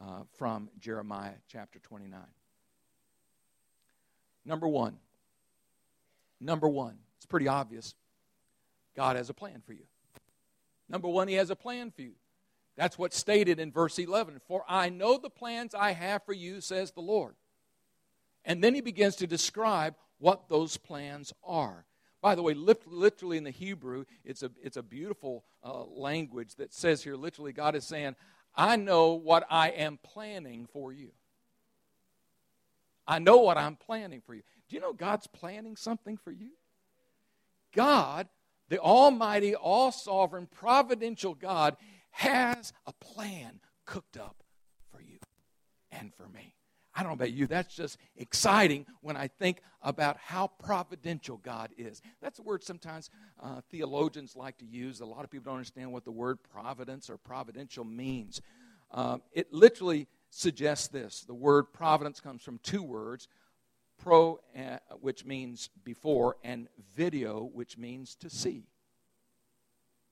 uh, 0.00 0.22
from 0.36 0.68
Jeremiah 0.80 1.34
chapter 1.46 1.78
29. 1.78 2.18
Number 4.44 4.66
one, 4.66 4.96
number 6.40 6.68
one, 6.68 6.98
it's 7.16 7.26
pretty 7.26 7.46
obvious. 7.46 7.94
God 8.96 9.14
has 9.14 9.30
a 9.30 9.34
plan 9.34 9.62
for 9.64 9.72
you. 9.72 9.86
Number 10.88 11.06
one, 11.06 11.28
He 11.28 11.34
has 11.34 11.50
a 11.50 11.56
plan 11.56 11.92
for 11.92 12.02
you. 12.02 12.14
That's 12.76 12.98
what's 12.98 13.16
stated 13.16 13.60
in 13.60 13.70
verse 13.70 14.00
11. 14.00 14.40
For 14.48 14.64
I 14.68 14.88
know 14.88 15.16
the 15.16 15.30
plans 15.30 15.76
I 15.76 15.92
have 15.92 16.24
for 16.24 16.32
you, 16.32 16.60
says 16.60 16.90
the 16.90 17.02
Lord. 17.02 17.36
And 18.44 18.64
then 18.64 18.74
He 18.74 18.80
begins 18.80 19.14
to 19.16 19.28
describe 19.28 19.94
what 20.18 20.48
those 20.48 20.76
plans 20.76 21.32
are. 21.44 21.84
By 22.20 22.34
the 22.34 22.42
way, 22.42 22.54
literally 22.54 23.36
in 23.36 23.44
the 23.44 23.50
Hebrew, 23.50 24.04
it's 24.24 24.42
a, 24.42 24.50
it's 24.62 24.76
a 24.76 24.82
beautiful 24.82 25.44
uh, 25.62 25.84
language 25.84 26.56
that 26.56 26.74
says 26.74 27.02
here, 27.02 27.14
literally, 27.16 27.52
God 27.52 27.76
is 27.76 27.84
saying, 27.84 28.16
I 28.56 28.76
know 28.76 29.12
what 29.12 29.46
I 29.48 29.68
am 29.68 29.98
planning 30.02 30.66
for 30.72 30.92
you. 30.92 31.10
I 33.06 33.20
know 33.20 33.38
what 33.38 33.56
I'm 33.56 33.76
planning 33.76 34.20
for 34.20 34.34
you. 34.34 34.42
Do 34.68 34.76
you 34.76 34.82
know 34.82 34.92
God's 34.92 35.28
planning 35.28 35.76
something 35.76 36.16
for 36.16 36.32
you? 36.32 36.50
God, 37.72 38.28
the 38.68 38.78
Almighty, 38.78 39.54
all 39.54 39.92
sovereign, 39.92 40.46
providential 40.46 41.34
God, 41.34 41.76
has 42.10 42.72
a 42.86 42.92
plan 42.92 43.60
cooked 43.86 44.16
up 44.16 44.42
for 44.90 45.00
you 45.00 45.18
and 45.92 46.12
for 46.12 46.28
me. 46.28 46.57
I 46.98 47.02
don't 47.02 47.10
know 47.10 47.14
about 47.14 47.32
you, 47.32 47.46
that's 47.46 47.76
just 47.76 47.96
exciting 48.16 48.84
when 49.02 49.16
I 49.16 49.28
think 49.28 49.62
about 49.82 50.16
how 50.18 50.48
providential 50.48 51.36
God 51.36 51.70
is. 51.78 52.02
That's 52.20 52.40
a 52.40 52.42
word 52.42 52.64
sometimes 52.64 53.08
uh, 53.40 53.60
theologians 53.70 54.34
like 54.34 54.58
to 54.58 54.64
use. 54.64 54.98
A 54.98 55.06
lot 55.06 55.22
of 55.22 55.30
people 55.30 55.44
don't 55.44 55.58
understand 55.58 55.92
what 55.92 56.04
the 56.04 56.10
word 56.10 56.40
providence 56.52 57.08
or 57.08 57.16
providential 57.16 57.84
means. 57.84 58.42
Uh, 58.90 59.18
it 59.32 59.52
literally 59.52 60.08
suggests 60.30 60.88
this 60.88 61.20
the 61.20 61.34
word 61.34 61.72
providence 61.72 62.20
comes 62.20 62.42
from 62.42 62.58
two 62.64 62.82
words 62.82 63.28
pro, 63.98 64.40
uh, 64.58 64.78
which 65.00 65.24
means 65.24 65.70
before, 65.84 66.36
and 66.42 66.66
video, 66.96 67.48
which 67.54 67.78
means 67.78 68.16
to 68.16 68.28
see. 68.28 68.66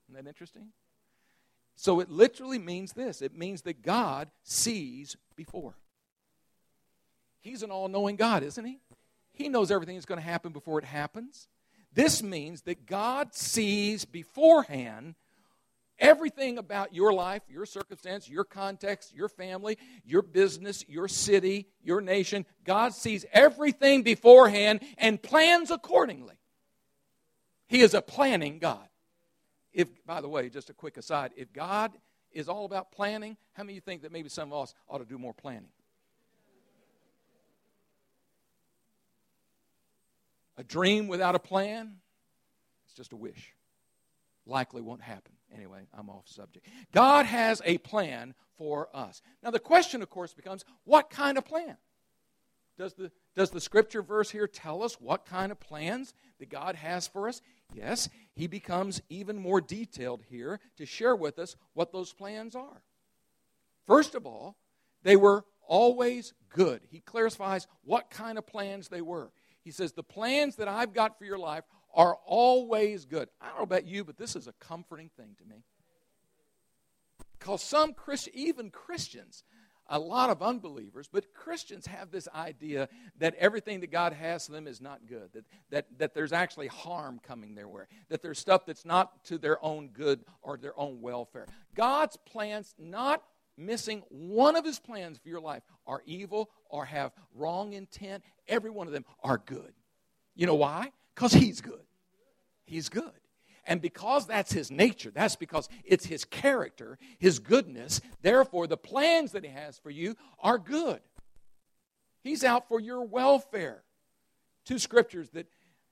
Isn't 0.07 0.23
that 0.23 0.29
interesting? 0.29 0.69
So 1.75 1.99
it 1.99 2.09
literally 2.09 2.59
means 2.59 2.93
this 2.93 3.21
it 3.21 3.37
means 3.37 3.63
that 3.63 3.81
God 3.81 4.29
sees 4.43 5.17
before. 5.35 5.75
He's 7.39 7.63
an 7.63 7.71
all 7.71 7.87
knowing 7.87 8.15
God, 8.15 8.43
isn't 8.43 8.65
He? 8.65 8.79
He 9.33 9.49
knows 9.49 9.71
everything 9.71 9.95
that's 9.95 10.05
going 10.05 10.19
to 10.19 10.25
happen 10.25 10.51
before 10.51 10.79
it 10.79 10.85
happens. 10.85 11.47
This 11.93 12.21
means 12.21 12.63
that 12.63 12.85
God 12.85 13.33
sees 13.33 14.05
beforehand 14.05 15.15
everything 15.99 16.57
about 16.57 16.93
your 16.93 17.13
life, 17.13 17.41
your 17.49 17.65
circumstance, 17.65 18.29
your 18.29 18.43
context, 18.43 19.13
your 19.15 19.29
family, 19.29 19.77
your 20.05 20.21
business, 20.21 20.83
your 20.87 21.07
city, 21.07 21.67
your 21.83 22.01
nation. 22.01 22.45
God 22.63 22.93
sees 22.93 23.25
everything 23.31 24.03
beforehand 24.03 24.81
and 24.97 25.21
plans 25.21 25.71
accordingly. 25.71 26.35
He 27.67 27.81
is 27.81 27.93
a 27.93 28.01
planning 28.01 28.59
God. 28.59 28.87
If, 29.73 29.87
by 30.05 30.21
the 30.21 30.29
way, 30.29 30.49
just 30.49 30.69
a 30.69 30.73
quick 30.73 30.97
aside, 30.97 31.31
if 31.35 31.51
God 31.53 31.91
is 32.31 32.49
all 32.49 32.65
about 32.65 32.91
planning, 32.91 33.37
how 33.53 33.63
many 33.63 33.73
of 33.73 33.75
you 33.75 33.81
think 33.81 34.01
that 34.03 34.11
maybe 34.11 34.29
some 34.29 34.51
of 34.53 34.63
us 34.63 34.73
ought 34.89 34.99
to 34.99 35.05
do 35.05 35.17
more 35.17 35.33
planning? 35.33 35.69
A 40.57 40.63
dream 40.63 41.07
without 41.07 41.35
a 41.35 41.39
plan, 41.39 41.97
it's 42.85 42.93
just 42.95 43.13
a 43.13 43.15
wish. 43.15 43.53
Likely 44.45 44.81
won't 44.81 45.01
happen. 45.01 45.33
Anyway, 45.55 45.87
I'm 45.97 46.09
off 46.09 46.27
subject. 46.27 46.65
God 46.91 47.25
has 47.25 47.61
a 47.63 47.77
plan 47.77 48.33
for 48.57 48.89
us. 48.93 49.21
Now, 49.43 49.51
the 49.51 49.59
question, 49.59 50.01
of 50.01 50.09
course, 50.09 50.33
becomes 50.33 50.65
what 50.83 51.09
kind 51.09 51.37
of 51.37 51.45
plan? 51.45 51.77
Does 52.77 52.93
the, 52.93 53.11
does 53.35 53.49
the 53.49 53.61
scripture 53.61 54.01
verse 54.01 54.29
here 54.29 54.47
tell 54.47 54.83
us 54.83 54.95
what 54.99 55.25
kind 55.25 55.51
of 55.51 55.59
plans 55.59 56.13
that 56.39 56.49
God 56.49 56.75
has 56.75 57.07
for 57.07 57.27
us? 57.27 57.41
Yes, 57.73 58.09
he 58.35 58.47
becomes 58.47 59.01
even 59.09 59.37
more 59.37 59.61
detailed 59.61 60.23
here 60.29 60.59
to 60.77 60.85
share 60.85 61.15
with 61.15 61.39
us 61.39 61.55
what 61.73 61.91
those 61.91 62.13
plans 62.13 62.55
are. 62.55 62.81
First 63.85 64.15
of 64.15 64.25
all, 64.25 64.57
they 65.03 65.15
were 65.15 65.45
always 65.67 66.33
good. 66.49 66.81
He 66.89 66.99
clarifies 66.99 67.67
what 67.83 68.09
kind 68.09 68.37
of 68.37 68.45
plans 68.45 68.89
they 68.89 69.01
were. 69.01 69.31
He 69.67 69.71
says, 69.71 69.91
The 69.91 70.01
plans 70.01 70.55
that 70.55 70.69
I've 70.69 70.93
got 70.93 71.19
for 71.19 71.25
your 71.25 71.37
life 71.37 71.65
are 71.93 72.15
always 72.25 73.03
good. 73.03 73.27
I 73.41 73.49
don't 73.49 73.57
know 73.57 73.63
about 73.63 73.85
you, 73.85 74.05
but 74.05 74.15
this 74.15 74.37
is 74.37 74.47
a 74.47 74.53
comforting 74.61 75.09
thing 75.17 75.35
to 75.39 75.45
me. 75.45 75.65
Because 77.37 77.61
some 77.61 77.93
Christians, 77.93 78.33
even 78.37 78.69
Christians, 78.69 79.43
a 79.89 79.99
lot 79.99 80.29
of 80.29 80.41
unbelievers, 80.41 81.09
but 81.11 81.33
Christians 81.33 81.85
have 81.85 82.11
this 82.11 82.29
idea 82.33 82.87
that 83.17 83.35
everything 83.35 83.81
that 83.81 83.91
God 83.91 84.13
has 84.13 84.45
for 84.45 84.53
them 84.53 84.67
is 84.67 84.79
not 84.79 85.05
good, 85.05 85.31
that, 85.33 85.43
that, 85.69 85.85
that 85.97 86.13
there's 86.13 86.31
actually 86.31 86.67
harm 86.67 87.19
coming 87.21 87.53
their 87.53 87.67
way, 87.67 87.83
that 88.07 88.21
there's 88.21 88.39
stuff 88.39 88.65
that's 88.65 88.85
not 88.85 89.25
to 89.25 89.37
their 89.37 89.61
own 89.61 89.89
good 89.89 90.23
or 90.41 90.55
their 90.55 90.79
own 90.79 91.01
welfare. 91.01 91.45
God's 91.75 92.15
plans, 92.25 92.73
not 92.79 93.21
missing 93.57 94.03
one 94.09 94.55
of 94.55 94.63
his 94.63 94.79
plans 94.79 95.17
for 95.17 95.29
your 95.29 95.41
life, 95.41 95.63
are 95.85 96.01
evil 96.05 96.49
or 96.69 96.85
have 96.85 97.11
wrong 97.33 97.73
intent. 97.73 98.23
Every 98.47 98.69
one 98.69 98.87
of 98.87 98.93
them 98.93 99.05
are 99.23 99.37
good. 99.37 99.73
You 100.35 100.45
know 100.45 100.55
why? 100.55 100.91
Because 101.15 101.33
he's 101.33 101.61
good. 101.61 101.83
He's 102.65 102.89
good. 102.89 103.11
And 103.65 103.81
because 103.81 104.27
that's 104.27 104.53
his 104.53 104.71
nature, 104.71 105.11
that's 105.13 105.35
because 105.35 105.67
it's 105.83 106.05
his 106.05 106.23
character, 106.23 106.97
his 107.19 107.39
goodness, 107.39 107.99
therefore 108.21 108.65
the 108.65 108.77
plans 108.77 109.33
that 109.33 109.43
he 109.43 109.49
has 109.49 109.77
for 109.77 109.89
you 109.89 110.15
are 110.39 110.57
good. 110.57 111.01
He's 112.23 112.43
out 112.43 112.67
for 112.69 112.79
your 112.79 113.03
welfare. 113.03 113.83
Two 114.65 114.79
scriptures 114.79 115.29
that 115.31 115.47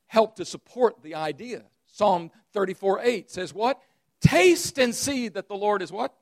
help 0.08 0.36
to 0.36 0.46
support 0.46 1.02
the 1.02 1.16
idea. 1.16 1.64
Psalm 1.86 2.32
34 2.54 3.02
8 3.02 3.32
says, 3.32 3.54
What? 3.54 3.80
Taste 4.22 4.78
and 4.78 4.96
see 4.96 5.28
that 5.30 5.48
the 5.48 5.56
Lord 5.56 5.82
is 5.82 5.92
what? 5.92 6.14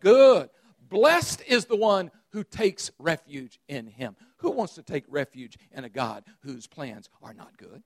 Good. 0.00 0.48
Blessed 0.88 1.42
is 1.46 1.66
the 1.66 1.76
one 1.76 2.10
who 2.30 2.44
takes 2.44 2.90
refuge 2.98 3.58
in 3.68 3.86
him. 3.86 4.16
Who 4.38 4.50
wants 4.50 4.74
to 4.74 4.82
take 4.82 5.04
refuge 5.08 5.56
in 5.72 5.84
a 5.84 5.88
God 5.88 6.24
whose 6.40 6.66
plans 6.66 7.08
are 7.22 7.34
not 7.34 7.56
good? 7.56 7.82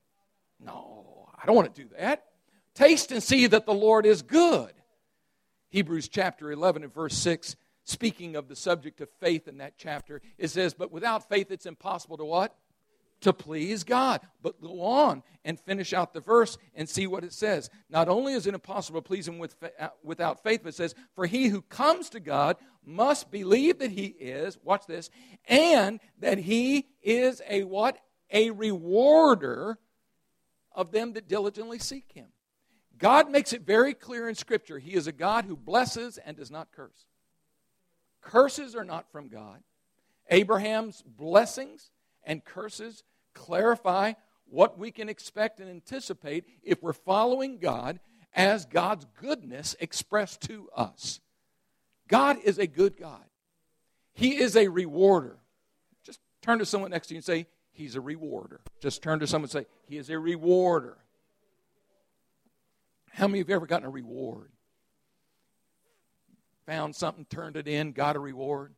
No, 0.61 1.29
I 1.41 1.47
don't 1.47 1.55
want 1.55 1.75
to 1.75 1.83
do 1.83 1.89
that. 1.99 2.25
Taste 2.75 3.13
and 3.13 3.23
see 3.23 3.47
that 3.47 3.67
the 3.67 3.75
Lord 3.75 4.07
is 4.07 4.23
good. 4.23 4.73
Hebrews 5.71 6.09
chapter 6.09 6.51
11 6.51 6.83
and 6.83 6.93
verse 6.93 7.15
6, 7.17 7.57
speaking 7.85 8.37
of 8.37 8.49
the 8.49 8.57
subject 8.57 9.01
of 9.01 9.09
faith 9.21 9.47
in 9.47 9.59
that 9.59 9.75
chapter, 9.77 10.21
it 10.39 10.49
says, 10.49 10.75
But 10.75 10.91
without 10.91 11.29
faith 11.29 11.51
it's 11.51 11.67
impossible 11.67 12.17
to 12.17 12.25
what? 12.25 12.57
to 13.21 13.33
please 13.33 13.85
God. 13.85 14.21
But 14.43 14.61
go 14.61 14.81
on 14.83 15.23
and 15.45 15.59
finish 15.59 15.93
out 15.93 16.13
the 16.13 16.21
verse 16.21 16.59
and 16.75 16.89
see 16.89 17.07
what 17.07 17.25
it 17.25 17.33
says. 17.33 17.71
Not 17.91 18.09
only 18.09 18.35
is 18.35 18.47
it 18.47 18.55
impossible 18.55 19.01
to 19.01 19.07
please 19.07 19.27
Him 19.27 19.39
with, 19.39 19.57
uh, 19.79 19.89
without 20.03 20.43
faith, 20.43 20.61
but 20.63 20.71
it 20.71 20.75
says, 20.75 20.95
For 21.15 21.27
he 21.27 21.49
who 21.49 21.63
comes 21.63 22.11
to 22.11 22.21
God 22.21 22.57
must 22.89 23.31
believe 23.31 23.79
that 23.79 23.91
He 23.91 24.07
is, 24.07 24.59
watch 24.63 24.87
this, 24.87 25.11
and 25.47 26.01
that 26.19 26.39
He 26.39 26.87
is 27.03 27.43
a 27.49 27.65
what? 27.65 27.99
A 28.31 28.51
rewarder 28.51 29.79
of 30.73 30.91
them 30.91 31.13
that 31.13 31.29
diligently 31.29 31.79
seek 31.79 32.11
Him. 32.13 32.29
God 32.97 33.31
makes 33.31 33.53
it 33.53 33.63
very 33.63 33.95
clear 33.95 34.29
in 34.29 34.35
Scripture 34.35 34.79
He 34.79 34.95
is 34.95 35.07
a 35.07 35.13
God 35.13 35.45
who 35.45 35.57
blesses 35.57 36.19
and 36.19 36.37
does 36.37 36.51
not 36.51 36.73
curse. 36.73 37.07
Curses 38.21 38.75
are 38.75 38.85
not 38.85 39.11
from 39.13 39.29
God. 39.29 39.63
Abraham's 40.31 41.03
blessings 41.03 41.91
and 42.25 42.45
curses 42.45 43.05
clarify 43.35 44.15
what 44.47 44.79
we 44.79 44.91
can 44.91 45.09
expect 45.09 45.61
and 45.61 45.71
anticipate 45.71 46.45
if 46.63 46.83
we're 46.83 46.93
following 46.93 47.59
God 47.59 48.01
as 48.35 48.67
God's 48.67 49.07
goodness 49.21 49.77
expressed 49.81 50.43
to 50.43 50.69
us. 50.75 51.21
God 52.09 52.39
is 52.43 52.59
a 52.59 52.67
good 52.67 52.97
God. 52.97 53.23
He 54.15 54.37
is 54.37 54.57
a 54.57 54.69
rewarder. 54.69 55.39
Just 56.03 56.21
turn 56.43 56.59
to 56.59 56.67
someone 56.67 56.91
next 56.91 57.09
to 57.09 57.15
you 57.15 57.19
and 57.19 57.25
say, 57.25 57.47
He's 57.71 57.95
a 57.95 58.01
rewarder. 58.01 58.61
Just 58.81 59.03
turn 59.03 59.21
to 59.21 59.27
someone 59.29 59.45
and 59.45 59.53
say, 59.53 59.67
He 59.87 59.99
is 59.99 60.11
a 60.11 60.19
rewarder. 60.19 60.99
How 63.13 63.29
many 63.29 63.41
of 63.41 63.49
you 63.49 63.55
ever 63.55 63.67
gotten 63.67 63.87
a 63.87 63.91
reward? 63.91 64.51
Found 66.67 66.97
something, 66.97 67.25
turned 67.27 67.57
it 67.57 67.69
in, 67.69 67.93
got 67.93 68.17
a 68.17 68.19
reward? 68.19 68.75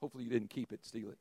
Hopefully 0.00 0.24
you 0.24 0.30
didn't 0.30 0.50
keep 0.50 0.72
it, 0.72 0.84
steal 0.84 1.10
it. 1.10 1.18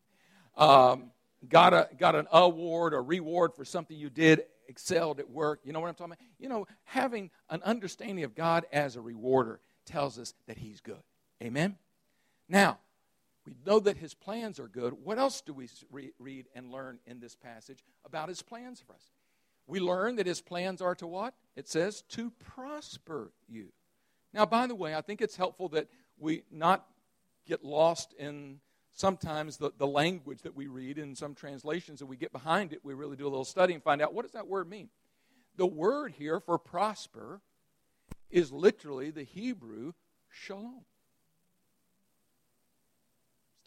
Um, 0.61 1.11
got, 1.47 1.73
a, 1.73 1.89
got 1.97 2.15
an 2.15 2.27
award 2.31 2.93
or 2.93 3.03
reward 3.03 3.53
for 3.55 3.65
something 3.65 3.97
you 3.97 4.09
did, 4.09 4.43
excelled 4.67 5.19
at 5.19 5.29
work. 5.29 5.59
You 5.63 5.73
know 5.73 5.79
what 5.79 5.87
I'm 5.87 5.95
talking 5.95 6.13
about? 6.13 6.25
You 6.39 6.49
know, 6.49 6.67
having 6.85 7.29
an 7.49 7.61
understanding 7.63 8.23
of 8.23 8.35
God 8.35 8.65
as 8.71 8.95
a 8.95 9.01
rewarder 9.01 9.59
tells 9.85 10.17
us 10.17 10.33
that 10.47 10.57
He's 10.57 10.81
good. 10.81 11.01
Amen? 11.41 11.77
Now, 12.48 12.79
we 13.46 13.55
know 13.65 13.79
that 13.79 13.98
His 13.98 14.13
plans 14.13 14.60
are 14.60 14.67
good. 14.67 14.93
What 15.03 15.17
else 15.17 15.41
do 15.41 15.53
we 15.53 15.69
re- 15.91 16.12
read 16.19 16.48
and 16.53 16.72
learn 16.72 17.00
in 17.05 17.19
this 17.19 17.36
passage 17.36 17.84
about 18.05 18.29
His 18.29 18.41
plans 18.41 18.81
for 18.86 18.93
us? 18.93 19.12
We 19.67 19.79
learn 19.79 20.17
that 20.17 20.25
His 20.25 20.41
plans 20.41 20.81
are 20.81 20.96
to 20.96 21.08
what? 21.08 21.34
It 21.55 21.67
says 21.67 22.03
to 22.10 22.31
prosper 22.31 23.31
you. 23.48 23.69
Now, 24.34 24.46
by 24.46 24.67
the 24.67 24.75
way, 24.75 24.96
I 24.96 25.01
think 25.01 25.22
it's 25.22 25.36
helpful 25.36 25.69
that 25.69 25.88
we 26.17 26.43
not 26.51 26.86
get 27.48 27.63
lost 27.63 28.13
in 28.19 28.60
sometimes 28.93 29.58
the, 29.58 29.71
the 29.78 29.88
language 29.88 30.41
that 30.41 30.56
we 30.56 30.67
read 30.67 30.97
in 30.97 31.15
some 31.15 31.34
translations 31.34 32.02
and 32.02 32.10
we 32.10 32.17
get 32.17 32.32
behind 32.32 32.73
it, 32.73 32.82
we 32.84 32.93
really 32.93 33.15
do 33.15 33.25
a 33.25 33.30
little 33.30 33.45
study 33.45 33.73
and 33.73 33.82
find 33.82 34.02
out 34.02 34.13
what 34.13 34.23
does 34.23 34.34
that 34.34 34.47
word 34.47 34.69
mean? 34.69 34.89
The 35.56 35.65
word 35.65 36.13
here 36.17 36.39
for 36.39 36.58
prosper 36.58 37.41
is 38.30 38.52
literally 38.52 39.10
the 39.10 39.23
Hebrew 39.23 39.93
shalom. 40.30 40.86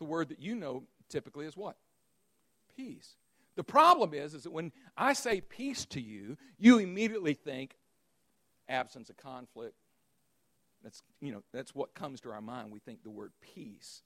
The 0.02 0.08
word 0.08 0.30
that 0.30 0.40
you 0.40 0.56
know 0.56 0.82
typically 1.08 1.46
is 1.46 1.56
what? 1.56 1.76
Peace. 2.76 3.14
The 3.54 3.62
problem 3.62 4.12
is, 4.12 4.34
is 4.34 4.42
that 4.42 4.50
when 4.50 4.72
I 4.96 5.12
say 5.12 5.40
peace 5.40 5.84
to 5.90 6.00
you, 6.00 6.36
you 6.58 6.78
immediately 6.78 7.34
think 7.34 7.76
absence 8.68 9.10
of 9.10 9.16
conflict. 9.16 9.76
That's, 10.82 11.04
you 11.20 11.30
know, 11.30 11.44
that's 11.54 11.72
what 11.72 11.94
comes 11.94 12.20
to 12.22 12.32
our 12.32 12.40
mind. 12.40 12.72
We 12.72 12.80
think 12.80 13.04
the 13.04 13.10
word 13.10 13.30
peace. 13.40 14.02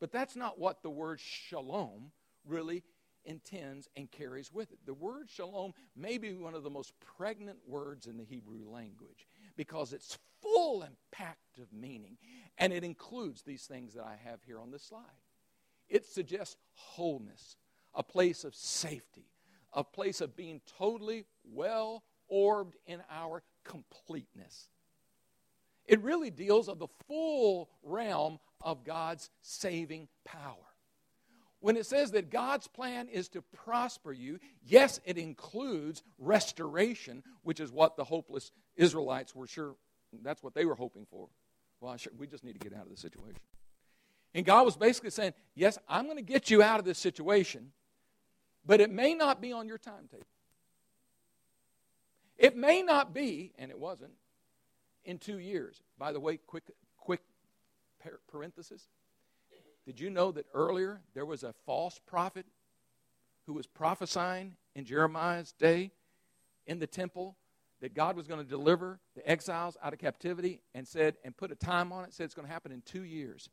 But 0.00 0.10
that's 0.10 0.34
not 0.34 0.58
what 0.58 0.82
the 0.82 0.90
word 0.90 1.20
shalom 1.20 2.10
really 2.44 2.82
intends 3.24 3.88
and 3.96 4.10
carries 4.10 4.52
with 4.52 4.72
it. 4.72 4.80
The 4.84 4.94
word 4.94 5.30
shalom 5.30 5.74
may 5.94 6.18
be 6.18 6.32
one 6.32 6.54
of 6.54 6.64
the 6.64 6.70
most 6.70 6.92
pregnant 7.16 7.58
words 7.68 8.08
in 8.08 8.16
the 8.16 8.24
Hebrew 8.24 8.68
language 8.68 9.28
because 9.56 9.92
it's 9.92 10.18
full 10.42 10.82
and 10.82 10.96
packed 11.12 11.58
of 11.62 11.72
meaning. 11.72 12.18
And 12.58 12.72
it 12.72 12.82
includes 12.82 13.42
these 13.42 13.62
things 13.66 13.94
that 13.94 14.02
I 14.02 14.16
have 14.28 14.40
here 14.44 14.58
on 14.58 14.72
this 14.72 14.82
slide. 14.82 15.04
It 15.88 16.06
suggests 16.06 16.56
wholeness, 16.74 17.56
a 17.94 18.02
place 18.02 18.44
of 18.44 18.54
safety, 18.54 19.26
a 19.72 19.84
place 19.84 20.20
of 20.20 20.36
being 20.36 20.60
totally 20.78 21.24
well 21.44 22.02
orbed 22.28 22.76
in 22.86 23.02
our 23.10 23.42
completeness. 23.64 24.68
It 25.86 26.02
really 26.02 26.30
deals 26.30 26.68
of 26.68 26.78
the 26.78 26.88
full 27.06 27.70
realm 27.82 28.38
of 28.60 28.84
God's 28.84 29.30
saving 29.42 30.08
power. 30.24 30.56
When 31.60 31.76
it 31.76 31.86
says 31.86 32.10
that 32.12 32.30
God's 32.30 32.66
plan 32.66 33.08
is 33.08 33.28
to 33.30 33.42
prosper 33.42 34.12
you, 34.12 34.38
yes, 34.64 35.00
it 35.04 35.16
includes 35.16 36.02
restoration, 36.18 37.22
which 37.42 37.60
is 37.60 37.72
what 37.72 37.96
the 37.96 38.04
hopeless 38.04 38.52
Israelites 38.76 39.34
were 39.34 39.46
sure, 39.46 39.74
that's 40.22 40.42
what 40.42 40.54
they 40.54 40.64
were 40.64 40.74
hoping 40.74 41.06
for. 41.10 41.28
Well, 41.80 41.96
sure, 41.96 42.12
we 42.16 42.26
just 42.26 42.44
need 42.44 42.52
to 42.52 42.58
get 42.58 42.76
out 42.76 42.84
of 42.84 42.90
the 42.90 42.96
situation. 42.96 43.40
And 44.36 44.44
God 44.44 44.66
was 44.66 44.76
basically 44.76 45.08
saying, 45.08 45.32
Yes, 45.54 45.78
I'm 45.88 46.04
going 46.04 46.18
to 46.18 46.22
get 46.22 46.50
you 46.50 46.62
out 46.62 46.78
of 46.78 46.84
this 46.84 46.98
situation, 46.98 47.72
but 48.66 48.82
it 48.82 48.90
may 48.90 49.14
not 49.14 49.40
be 49.40 49.50
on 49.50 49.66
your 49.66 49.78
timetable. 49.78 50.26
It 52.36 52.54
may 52.54 52.82
not 52.82 53.14
be, 53.14 53.54
and 53.58 53.70
it 53.70 53.78
wasn't, 53.78 54.12
in 55.06 55.16
two 55.18 55.38
years. 55.38 55.80
By 55.98 56.12
the 56.12 56.20
way, 56.20 56.36
quick, 56.36 56.64
quick 56.98 57.22
parenthesis. 58.30 58.88
Did 59.86 59.98
you 59.98 60.10
know 60.10 60.32
that 60.32 60.44
earlier 60.52 61.00
there 61.14 61.24
was 61.24 61.42
a 61.42 61.54
false 61.64 61.98
prophet 62.06 62.44
who 63.46 63.54
was 63.54 63.66
prophesying 63.66 64.56
in 64.74 64.84
Jeremiah's 64.84 65.52
day 65.52 65.92
in 66.66 66.78
the 66.78 66.86
temple 66.86 67.38
that 67.80 67.94
God 67.94 68.16
was 68.16 68.26
going 68.26 68.44
to 68.44 68.48
deliver 68.48 69.00
the 69.14 69.26
exiles 69.26 69.78
out 69.82 69.94
of 69.94 69.98
captivity 69.98 70.60
and 70.74 70.86
said, 70.86 71.16
and 71.24 71.34
put 71.34 71.52
a 71.52 71.54
time 71.54 71.90
on 71.90 72.04
it, 72.04 72.12
said 72.12 72.24
it's 72.24 72.34
going 72.34 72.46
to 72.46 72.52
happen 72.52 72.70
in 72.70 72.82
two 72.82 73.04
years. 73.04 73.48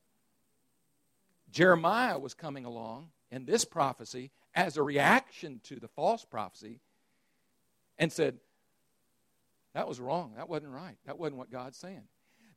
Jeremiah 1.54 2.18
was 2.18 2.34
coming 2.34 2.66
along 2.66 3.10
in 3.32 3.46
this 3.46 3.64
prophecy 3.64 4.32
as 4.56 4.76
a 4.76 4.84
reaction 4.84 5.62
to 5.66 5.80
the 5.80 5.88
false 5.88 6.26
prophecy 6.26 6.80
and 7.98 8.12
said, 8.12 8.40
that 9.74 9.88
was 9.88 10.00
wrong. 10.00 10.34
That 10.36 10.50
wasn't 10.50 10.74
right. 10.74 10.98
That 11.06 11.18
wasn't 11.18 11.38
what 11.38 11.52
God's 11.52 11.78
saying. 11.78 12.04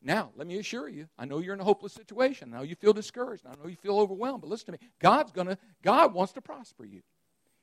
Now, 0.02 0.30
let 0.35 0.46
me 0.46 0.59
assure 0.59 0.88
you, 0.88 1.09
I 1.18 1.24
know 1.24 1.38
you're 1.38 1.54
in 1.54 1.61
a 1.61 1.64
hopeless 1.64 1.92
situation. 1.92 2.52
I 2.52 2.59
know 2.59 2.62
you 2.62 2.74
feel 2.74 2.92
discouraged. 2.92 3.44
I 3.46 3.54
know 3.62 3.68
you 3.68 3.76
feel 3.76 3.98
overwhelmed. 3.98 4.40
But 4.40 4.50
listen 4.50 4.66
to 4.66 4.72
me. 4.72 4.78
God's 4.98 5.32
gonna, 5.32 5.59
God 5.82 6.14
wants 6.14 6.32
to 6.35 6.40
prosper 6.40 6.85
you. 6.85 7.02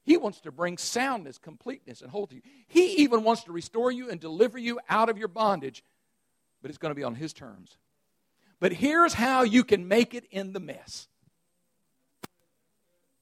He 0.03 0.17
wants 0.17 0.41
to 0.41 0.51
bring 0.51 0.77
soundness, 0.77 1.37
completeness, 1.37 2.01
and 2.01 2.11
whole 2.11 2.27
to 2.27 2.35
you. 2.35 2.41
He 2.67 2.97
even 2.97 3.23
wants 3.23 3.43
to 3.45 3.51
restore 3.51 3.91
you 3.91 4.09
and 4.09 4.19
deliver 4.19 4.57
you 4.57 4.79
out 4.89 5.09
of 5.09 5.17
your 5.17 5.29
bondage, 5.29 5.83
but 6.61 6.69
it's 6.69 6.77
going 6.77 6.91
to 6.91 6.95
be 6.95 7.03
on 7.03 7.15
His 7.15 7.33
terms. 7.33 7.77
But 8.59 8.73
here's 8.73 9.13
how 9.13 9.43
you 9.43 9.63
can 9.63 9.87
make 9.87 10.13
it 10.13 10.25
in 10.29 10.53
the 10.53 10.59
mess. 10.59 11.07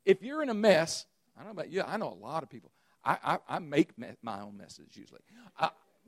If 0.05 0.21
you're 0.23 0.41
in 0.41 0.49
a 0.49 0.53
mess, 0.53 1.05
I 1.35 1.39
don't 1.39 1.47
know 1.47 1.61
about 1.61 1.71
you, 1.71 1.81
I 1.81 1.97
know 1.97 2.11
a 2.11 2.21
lot 2.23 2.43
of 2.43 2.49
people. 2.49 2.71
I, 3.03 3.17
I, 3.23 3.37
I 3.49 3.59
make 3.59 3.97
me, 3.97 4.07
my 4.21 4.41
own 4.41 4.57
messes 4.57 4.89
usually. 4.93 5.21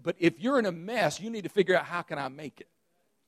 But 0.01 0.15
if 0.19 0.39
you're 0.39 0.59
in 0.59 0.65
a 0.65 0.71
mess, 0.71 1.19
you 1.19 1.29
need 1.29 1.43
to 1.43 1.49
figure 1.49 1.75
out 1.75 1.85
how 1.85 2.01
can 2.01 2.19
I 2.19 2.27
make 2.27 2.59
it? 2.61 2.67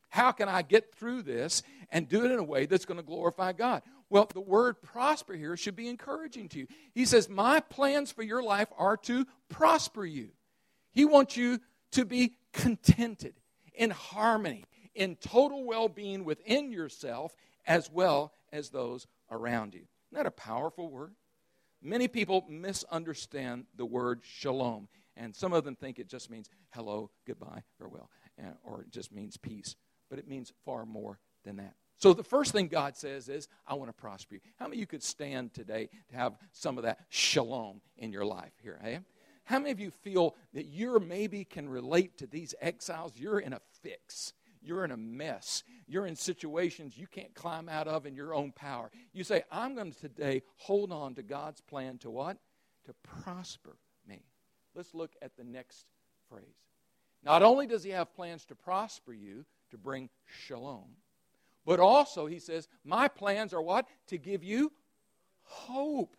How 0.10 0.32
can 0.32 0.48
I 0.48 0.62
get 0.62 0.94
through 0.96 1.24
this 1.24 1.64
and 1.90 2.08
do 2.08 2.26
it 2.26 2.32
in 2.32 2.40
a 2.40 2.44
way 2.44 2.66
that's 2.66 2.86
going 2.86 3.00
to 3.00 3.06
glorify 3.06 3.54
God? 3.54 3.82
Well, 4.10 4.30
the 4.34 4.40
word 4.40 4.82
prosper 4.82 5.34
here 5.34 5.58
should 5.58 5.76
be 5.76 5.90
encouraging 5.90 6.50
to 6.50 6.60
you. 6.60 6.68
He 6.94 7.06
says, 7.06 7.28
My 7.28 7.60
plans 7.60 8.12
for 8.12 8.24
your 8.24 8.42
life 8.44 8.70
are 8.78 8.98
to 8.98 9.26
prosper 9.50 10.06
you. 10.06 10.30
He 10.94 11.06
wants 11.06 11.36
you 11.36 11.60
to 11.92 12.06
be 12.06 12.36
contented, 12.54 13.34
in 13.74 13.90
harmony, 13.90 14.64
in 14.94 15.18
total 15.18 15.66
well 15.66 15.90
being 15.90 16.24
within 16.24 16.72
yourself 16.72 17.36
as 17.68 17.92
well 17.92 18.32
as 18.54 18.70
those 18.70 19.08
around 19.30 19.74
you. 19.74 19.86
Isn't 20.16 20.24
that 20.24 20.30
a 20.30 20.32
powerful 20.32 20.90
word? 20.90 21.14
Many 21.82 22.08
people 22.08 22.46
misunderstand 22.48 23.66
the 23.76 23.86
word 23.86 24.22
shalom 24.24 24.88
And 25.18 25.36
some 25.36 25.52
of 25.52 25.66
them 25.66 25.76
think 25.76 26.00
it 26.00 26.08
just 26.08 26.30
means 26.30 26.50
hello, 26.74 27.10
goodbye, 27.28 27.64
farewell, 27.78 28.10
or 28.64 28.84
it 28.84 28.92
just 28.92 29.12
means 29.12 29.36
peace. 29.36 29.76
But 30.10 30.20
it 30.20 30.28
means 30.28 30.54
far 30.64 30.86
more 30.86 31.20
than 31.44 31.58
that. 31.58 31.74
So 31.98 32.14
the 32.14 32.24
first 32.24 32.54
thing 32.54 32.70
God 32.70 32.96
says 32.96 33.28
is, 33.28 33.50
I 33.68 33.74
want 33.74 33.90
to 33.90 33.94
prosper 33.94 34.36
you. 34.36 34.42
How 34.58 34.68
many 34.68 34.78
of 34.78 34.80
you 34.82 34.88
could 34.88 35.04
stand 35.04 35.54
today 35.54 35.90
to 36.10 36.16
have 36.16 36.38
some 36.54 36.78
of 36.78 36.86
that 36.86 37.00
shalom 37.10 37.82
in 37.98 38.14
your 38.14 38.26
life 38.26 38.54
here? 38.62 38.80
Hey? 38.82 39.00
How 39.44 39.60
many 39.60 39.72
of 39.72 39.82
you 39.82 39.92
feel 39.92 40.36
that 40.54 40.66
you 40.66 40.98
maybe 41.00 41.44
can 41.44 41.68
relate 41.68 42.18
to 42.20 42.28
these 42.28 42.56
exiles? 42.62 43.14
You're 43.18 43.40
in 43.40 43.52
a 43.52 43.62
fix. 43.82 44.34
You're 44.66 44.86
in 44.86 44.92
a 44.92 44.98
mess. 44.98 45.64
You're 45.88 46.08
in 46.08 46.16
situations 46.16 46.98
you 46.98 47.08
can't 47.08 47.34
climb 47.36 47.70
out 47.70 47.88
of 47.88 48.06
in 48.06 48.16
your 48.16 48.34
own 48.34 48.52
power. 48.52 48.90
You 49.14 49.24
say, 49.24 49.44
I'm 49.52 49.76
going 49.76 49.92
to 49.92 50.00
today 50.00 50.42
hold 50.58 50.92
on 50.92 51.16
to 51.16 51.24
God's 51.24 51.62
plan 51.62 51.98
to 52.00 52.10
what? 52.10 52.38
To 52.86 52.94
prosper 53.04 53.78
me. 54.08 54.24
Let's 54.74 54.94
look 54.94 55.12
at 55.22 55.38
the 55.38 55.44
next 55.44 55.86
phrase. 56.30 56.44
Not 57.24 57.44
only 57.44 57.68
does 57.68 57.84
he 57.84 57.92
have 57.92 58.16
plans 58.16 58.46
to 58.46 58.56
prosper 58.56 59.14
you, 59.14 59.46
to 59.72 59.78
bring 59.78 60.10
shalom, 60.26 60.98
but 61.66 61.80
also 61.80 62.28
he 62.28 62.40
says, 62.40 62.68
My 62.84 63.08
plans 63.08 63.54
are 63.54 63.62
what? 63.62 63.88
To 64.08 64.18
give 64.18 64.44
you 64.44 64.72
hope. 65.44 66.16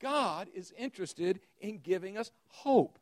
God 0.00 0.48
is 0.54 0.72
interested 0.78 1.40
in 1.60 1.78
giving 1.78 2.16
us 2.16 2.30
hope. 2.46 2.98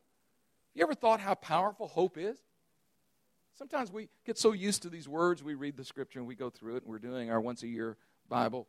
You 0.73 0.83
ever 0.83 0.95
thought 0.95 1.19
how 1.19 1.35
powerful 1.35 1.87
hope 1.87 2.17
is? 2.17 2.37
Sometimes 3.57 3.91
we 3.91 4.09
get 4.23 4.37
so 4.37 4.51
used 4.51 4.83
to 4.83 4.89
these 4.89 5.09
words, 5.09 5.41
we 5.43 5.55
read 5.55 5.77
the 5.77 5.83
scripture 5.83 6.19
and 6.19 6.27
we 6.27 6.35
go 6.35 6.49
through 6.51 6.75
it, 6.75 6.83
and 6.83 6.91
we're 6.91 6.99
doing 6.99 7.31
our 7.31 7.41
once 7.41 7.63
a 7.63 7.67
year 7.67 7.97
Bible, 8.29 8.67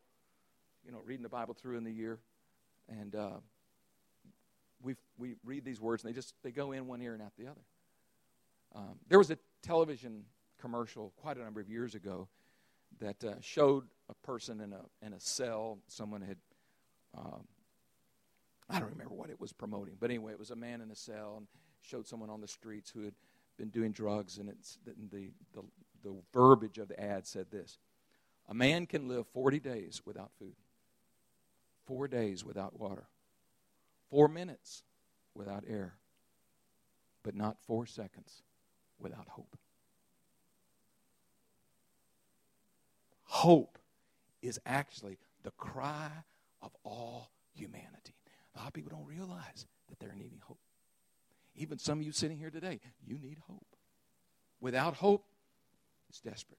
you 0.85 0.93
know, 0.93 1.01
reading 1.05 1.23
the 1.23 1.29
Bible 1.29 1.53
through 1.53 1.77
in 1.77 1.85
the 1.85 1.93
year. 1.93 2.19
And 2.89 3.15
uh, 3.15 3.37
we 4.83 4.95
we 5.19 5.35
read 5.45 5.65
these 5.65 5.79
words, 5.79 6.03
and 6.03 6.11
they 6.11 6.15
just 6.17 6.35
they 6.43 6.51
go 6.51 6.73
in 6.73 6.87
one 6.87 7.03
ear 7.03 7.13
and 7.13 7.23
out 7.23 7.33
the 7.39 7.49
other. 7.49 7.61
Um, 8.75 8.99
there 9.09 9.19
was 9.19 9.31
a 9.31 9.39
television 9.63 10.25
commercial 10.59 11.13
quite 11.17 11.37
a 11.37 11.45
number 11.45 11.61
of 11.61 11.69
years 11.69 11.95
ago 11.95 12.29
that 13.01 13.23
uh, 13.23 13.35
showed 13.41 13.85
a 14.09 14.15
person 14.27 14.61
in 14.63 14.73
a 14.73 14.81
in 15.05 15.13
a 15.13 15.21
cell. 15.21 15.81
Someone 15.89 16.23
had, 16.23 16.39
um, 17.15 17.47
I 18.71 18.79
don't 18.79 18.91
remember 18.91 19.15
what 19.15 19.29
it 19.29 19.39
was 19.39 19.53
promoting, 19.53 19.97
but 20.01 20.09
anyway, 20.09 20.33
it 20.33 20.39
was 20.39 20.51
a 20.51 20.57
man 20.57 20.81
in 20.81 20.91
a 20.91 20.97
cell 20.97 21.35
and 21.37 21.47
showed 21.83 22.07
someone 22.07 22.31
on 22.31 22.41
the 22.41 22.49
streets 22.49 22.91
who 22.91 23.03
had 23.05 23.15
been 23.59 23.69
doing 23.69 23.93
drugs, 23.93 24.39
and 24.39 24.49
it's 24.49 24.79
the, 24.85 24.95
the, 25.11 25.31
the, 25.55 25.63
the 26.05 26.15
verbiage 26.33 26.79
of 26.79 26.89
the 26.89 26.99
ad 26.99 27.27
said 27.27 27.51
this 27.51 27.79
A 28.49 28.55
man 28.55 28.87
can 28.87 29.09
live 29.09 29.27
40 29.29 29.59
days 29.61 30.03
without 30.07 30.31
food, 30.39 30.55
four 31.87 32.09
days 32.09 32.45
without 32.45 32.79
water, 32.79 33.09
four 34.11 34.29
minutes 34.29 34.85
without 35.35 35.65
air, 35.69 35.95
but 37.23 37.35
not 37.35 37.57
four 37.67 37.85
seconds 37.85 38.43
without 38.99 39.29
hope. 39.29 39.57
Hope 43.25 43.79
is 44.41 44.59
actually 44.65 45.19
the 45.43 45.51
cry 45.53 46.11
of 46.63 46.73
all 46.85 47.31
humanity. 47.55 48.15
A 48.55 48.59
lot 48.59 48.69
of 48.69 48.73
people 48.73 48.91
don't 48.91 49.07
realize 49.07 49.67
that 49.89 49.99
they're 50.01 50.15
needing 50.15 50.41
hope. 50.45 50.59
Even 51.59 51.79
some 51.79 51.99
of 51.99 52.07
you 52.07 52.13
sitting 52.13 52.39
here 52.39 52.51
today, 52.51 52.81
you 53.05 53.19
need 53.19 53.39
hope. 53.49 53.77
Without 54.61 54.95
hope, 54.95 55.25
it's 56.09 56.21
desperate. 56.21 56.59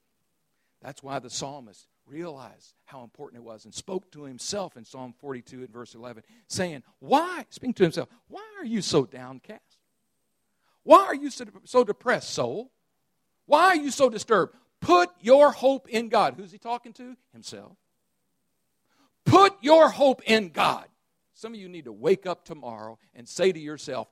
That's 0.82 1.04
why 1.04 1.20
the 1.20 1.30
psalmist 1.30 1.88
realized 2.06 2.74
how 2.86 3.04
important 3.04 3.42
it 3.42 3.46
was 3.46 3.66
and 3.66 3.74
spoke 3.74 4.12
to 4.12 4.24
himself 4.24 4.78
in 4.78 4.86
Psalm 4.86 5.14
42 5.20 5.60
and 5.60 5.70
verse 5.70 5.96
11, 5.96 6.24
saying, 6.48 6.84
Why, 7.00 7.46
speaking 7.50 7.74
to 7.76 7.84
himself, 7.84 8.10
why 8.28 8.46
are 8.60 8.66
you 8.66 8.82
so 8.82 9.06
downcast? 9.06 9.62
Why 10.84 11.04
are 11.04 11.16
you 11.16 11.30
so, 11.30 11.46
so 11.66 11.84
depressed, 11.84 12.32
soul? 12.32 12.72
Why 13.46 13.68
are 13.68 13.76
you 13.76 13.92
so 13.92 14.10
disturbed? 14.10 14.56
Put 14.80 15.10
your 15.20 15.52
hope 15.52 15.90
in 15.90 16.10
God. 16.10 16.36
Who's 16.38 16.52
he 16.52 16.58
talking 16.58 16.94
to? 16.94 17.16
Himself. 17.34 17.76
Put 19.26 19.56
your 19.62 19.90
hope 19.90 20.22
in 20.26 20.50
God. 20.50 20.86
Some 21.34 21.54
of 21.54 21.60
you 21.60 21.70
need 21.70 21.86
to 21.86 21.92
wake 21.92 22.26
up 22.26 22.44
tomorrow 22.44 22.98
and 23.14 23.28
say 23.28 23.52
to 23.52 23.60
yourself, 23.60 24.08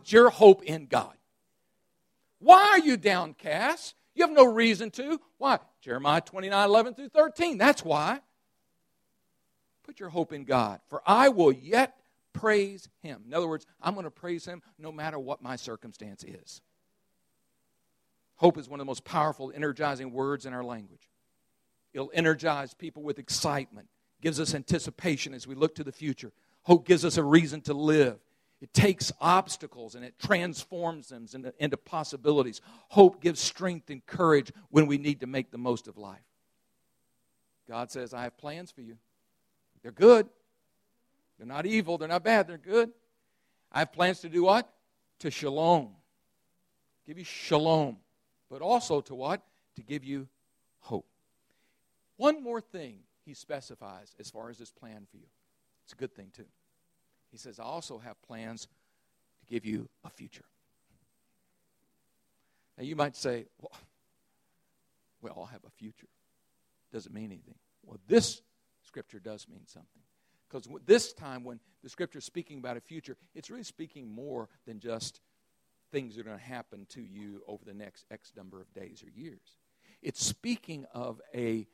Put 0.00 0.12
your 0.12 0.30
hope 0.30 0.62
in 0.62 0.86
God. 0.86 1.12
Why 2.38 2.70
are 2.72 2.78
you 2.78 2.96
downcast? 2.96 3.94
You 4.14 4.26
have 4.26 4.34
no 4.34 4.46
reason 4.46 4.90
to. 4.92 5.20
Why? 5.36 5.58
Jeremiah 5.82 6.22
29 6.22 6.64
11 6.64 6.94
through 6.94 7.10
13. 7.10 7.58
That's 7.58 7.84
why. 7.84 8.20
Put 9.84 10.00
your 10.00 10.08
hope 10.08 10.32
in 10.32 10.44
God, 10.44 10.80
for 10.88 11.02
I 11.04 11.28
will 11.28 11.52
yet 11.52 11.98
praise 12.32 12.88
Him. 13.02 13.24
In 13.26 13.34
other 13.34 13.46
words, 13.46 13.66
I'm 13.82 13.92
going 13.92 14.04
to 14.04 14.10
praise 14.10 14.46
Him 14.46 14.62
no 14.78 14.90
matter 14.90 15.18
what 15.18 15.42
my 15.42 15.56
circumstance 15.56 16.24
is. 16.24 16.62
Hope 18.36 18.56
is 18.56 18.70
one 18.70 18.80
of 18.80 18.86
the 18.86 18.90
most 18.90 19.04
powerful, 19.04 19.52
energizing 19.54 20.12
words 20.12 20.46
in 20.46 20.54
our 20.54 20.64
language. 20.64 21.10
It'll 21.92 22.10
energize 22.14 22.72
people 22.72 23.02
with 23.02 23.18
excitement, 23.18 23.88
gives 24.22 24.40
us 24.40 24.54
anticipation 24.54 25.34
as 25.34 25.46
we 25.46 25.54
look 25.54 25.74
to 25.74 25.84
the 25.84 25.92
future. 25.92 26.32
Hope 26.62 26.86
gives 26.86 27.04
us 27.04 27.18
a 27.18 27.22
reason 27.22 27.60
to 27.62 27.74
live. 27.74 28.18
It 28.60 28.74
takes 28.74 29.10
obstacles 29.20 29.94
and 29.94 30.04
it 30.04 30.18
transforms 30.18 31.08
them 31.08 31.26
into, 31.32 31.54
into 31.58 31.76
possibilities. 31.76 32.60
Hope 32.88 33.22
gives 33.22 33.40
strength 33.40 33.88
and 33.88 34.04
courage 34.04 34.52
when 34.68 34.86
we 34.86 34.98
need 34.98 35.20
to 35.20 35.26
make 35.26 35.50
the 35.50 35.58
most 35.58 35.88
of 35.88 35.96
life. 35.96 36.18
God 37.68 37.90
says, 37.90 38.12
I 38.12 38.24
have 38.24 38.36
plans 38.36 38.70
for 38.70 38.82
you. 38.82 38.96
They're 39.82 39.92
good. 39.92 40.28
They're 41.38 41.46
not 41.46 41.64
evil. 41.64 41.96
They're 41.96 42.08
not 42.08 42.22
bad. 42.22 42.48
They're 42.48 42.58
good. 42.58 42.90
I 43.72 43.78
have 43.78 43.92
plans 43.92 44.20
to 44.20 44.28
do 44.28 44.42
what? 44.42 44.70
To 45.20 45.30
shalom. 45.30 45.90
Give 47.06 47.16
you 47.16 47.24
shalom. 47.24 47.96
But 48.50 48.60
also 48.60 49.00
to 49.02 49.14
what? 49.14 49.40
To 49.76 49.82
give 49.82 50.04
you 50.04 50.28
hope. 50.80 51.06
One 52.16 52.42
more 52.42 52.60
thing 52.60 52.98
he 53.24 53.32
specifies 53.32 54.14
as 54.20 54.28
far 54.28 54.50
as 54.50 54.58
his 54.58 54.70
plan 54.70 55.06
for 55.10 55.16
you. 55.16 55.26
It's 55.84 55.94
a 55.94 55.96
good 55.96 56.14
thing, 56.14 56.30
too. 56.36 56.44
He 57.30 57.38
says, 57.38 57.58
I 57.58 57.64
also 57.64 57.98
have 57.98 58.20
plans 58.22 58.62
to 58.62 59.46
give 59.46 59.64
you 59.64 59.88
a 60.04 60.10
future. 60.10 60.44
Now, 62.76 62.84
you 62.84 62.96
might 62.96 63.16
say, 63.16 63.46
well, 65.20 65.34
I'll 65.36 65.44
have 65.46 65.64
a 65.66 65.70
future. 65.70 66.08
Doesn't 66.92 67.14
mean 67.14 67.26
anything. 67.26 67.54
Well, 67.84 67.98
this 68.08 68.42
scripture 68.82 69.20
does 69.20 69.46
mean 69.48 69.66
something. 69.66 70.02
Because 70.48 70.68
this 70.86 71.12
time, 71.12 71.44
when 71.44 71.60
the 71.82 71.88
scripture 71.88 72.18
is 72.18 72.24
speaking 72.24 72.58
about 72.58 72.76
a 72.76 72.80
future, 72.80 73.16
it's 73.34 73.50
really 73.50 73.62
speaking 73.62 74.12
more 74.12 74.48
than 74.66 74.80
just 74.80 75.20
things 75.92 76.14
that 76.14 76.22
are 76.22 76.24
going 76.24 76.38
to 76.38 76.44
happen 76.44 76.86
to 76.90 77.02
you 77.02 77.42
over 77.46 77.64
the 77.64 77.74
next 77.74 78.04
X 78.10 78.32
number 78.36 78.60
of 78.60 78.72
days 78.74 79.04
or 79.04 79.10
years. 79.10 79.58
It's 80.02 80.24
speaking 80.24 80.86
of 80.92 81.20
a 81.34 81.66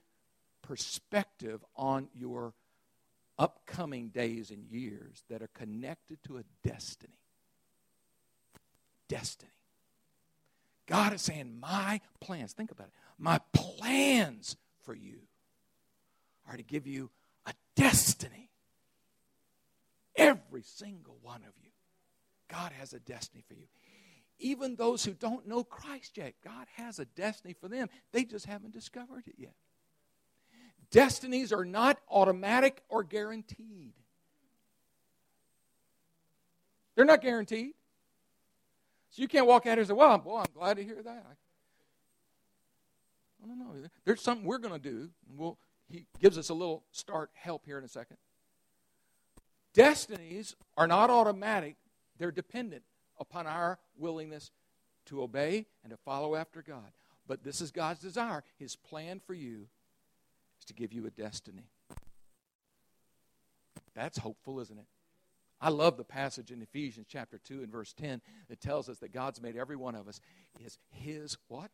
perspective 0.63 1.65
on 1.77 2.09
your 2.13 2.53
upcoming 3.39 4.09
days 4.09 4.51
and 4.51 4.65
years 4.65 5.25
that 5.29 5.43
are 5.43 5.51
connected 5.55 6.23
to 6.25 6.39
a 6.39 6.45
destiny. 6.63 7.19
Destiny. 9.09 9.51
God 10.87 11.13
is 11.13 11.23
saying, 11.23 11.59
My 11.61 12.01
plans, 12.21 12.53
think 12.53 12.71
about 12.71 12.89
it, 12.89 12.93
my 13.19 13.41
plans 13.53 14.57
for 14.85 14.95
you 14.95 15.19
are 16.49 16.57
to 16.57 16.63
give 16.63 16.87
you 16.87 17.11
a 17.47 17.53
destiny. 17.75 18.51
Every 20.15 20.63
single 20.63 21.19
one 21.23 21.43
of 21.43 21.53
you. 21.63 21.71
God 22.49 22.73
has 22.79 22.93
a 22.93 23.01
destiny 23.01 23.45
for 23.47 23.55
you. 23.55 23.67
Even 24.39 24.77
those 24.77 25.05
who 25.05 25.13
don't 25.13 25.47
know 25.47 25.65
Christ 25.65 26.17
yet, 26.17 26.35
God 26.45 26.67
has 26.77 26.99
a 26.99 27.05
destiny 27.05 27.55
for 27.59 27.69
them. 27.69 27.89
They 28.13 28.25
just 28.25 28.47
haven't 28.47 28.73
discovered 28.73 29.25
it 29.27 29.35
yet. 29.39 29.55
Destinies 30.91 31.53
are 31.53 31.65
not 31.65 31.99
automatic 32.09 32.83
or 32.89 33.03
guaranteed. 33.03 33.93
They're 36.95 37.05
not 37.05 37.21
guaranteed. 37.21 37.75
So 39.11 39.23
you 39.23 39.29
can't 39.29 39.47
walk 39.47 39.67
out 39.67 39.73
here 39.73 39.79
and 39.81 39.89
say, 39.89 39.95
Well, 39.95 40.19
boy, 40.19 40.39
I'm 40.39 40.53
glad 40.55 40.77
to 40.77 40.85
hear 40.85 41.03
that. 41.03 41.37
No, 43.47 43.55
no. 43.55 43.89
There's 44.05 44.21
something 44.21 44.47
we're 44.47 44.59
going 44.59 44.75
to 44.75 44.91
do. 44.91 45.11
We'll, 45.37 45.59
he 45.89 46.07
gives 46.21 46.37
us 46.37 46.49
a 46.49 46.55
little 46.55 46.83
start 46.91 47.31
help 47.35 47.65
here 47.65 47.79
in 47.79 47.85
a 47.85 47.89
second. 47.89 48.17
Destinies 49.73 50.57
are 50.77 50.87
not 50.87 51.11
automatic, 51.11 51.77
they're 52.19 52.33
dependent 52.33 52.83
upon 53.21 53.47
our 53.47 53.79
willingness 53.97 54.51
to 55.07 55.23
obey 55.23 55.67
and 55.83 55.91
to 55.91 55.97
follow 55.99 56.35
after 56.35 56.63
God. 56.63 56.93
But 57.29 57.45
this 57.45 57.61
is 57.61 57.71
God's 57.71 58.01
desire. 58.01 58.43
His 58.59 58.75
plan 58.75 59.21
for 59.25 59.35
you 59.35 59.69
to 60.67 60.75
give 60.75 60.93
you 60.93 61.07
a 61.07 61.11
destiny. 61.11 61.71
That's 63.95 64.19
hopeful, 64.19 64.61
isn't 64.61 64.79
it? 64.79 64.87
I 65.61 65.71
love 65.71 65.97
the 65.97 66.05
passage 66.05 66.51
in 66.51 66.61
Ephesians 66.61 67.07
chapter 67.09 67.39
2 67.39 67.63
and 67.63 67.73
verse 67.73 67.95
10 67.95 68.21
that 68.49 68.61
tells 68.61 68.89
us 68.89 68.99
that 68.99 69.13
God's 69.13 69.41
made 69.41 69.57
every 69.57 69.77
one 69.77 69.95
of 69.95 70.07
us 70.07 70.21
is 70.63 70.79
his 70.91 71.37
what? 71.49 71.71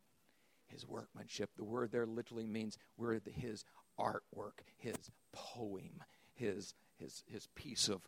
His 0.66 0.86
workmanship. 0.86 1.50
The 1.56 1.64
word 1.64 1.90
there 1.90 2.06
literally 2.06 2.46
means 2.46 2.78
we're 2.96 3.18
the, 3.18 3.30
his 3.30 3.64
artwork, 3.98 4.60
his 4.78 4.96
poem, 5.32 6.02
his, 6.34 6.74
his, 6.96 7.24
his 7.26 7.48
piece 7.54 7.88
of 7.88 8.02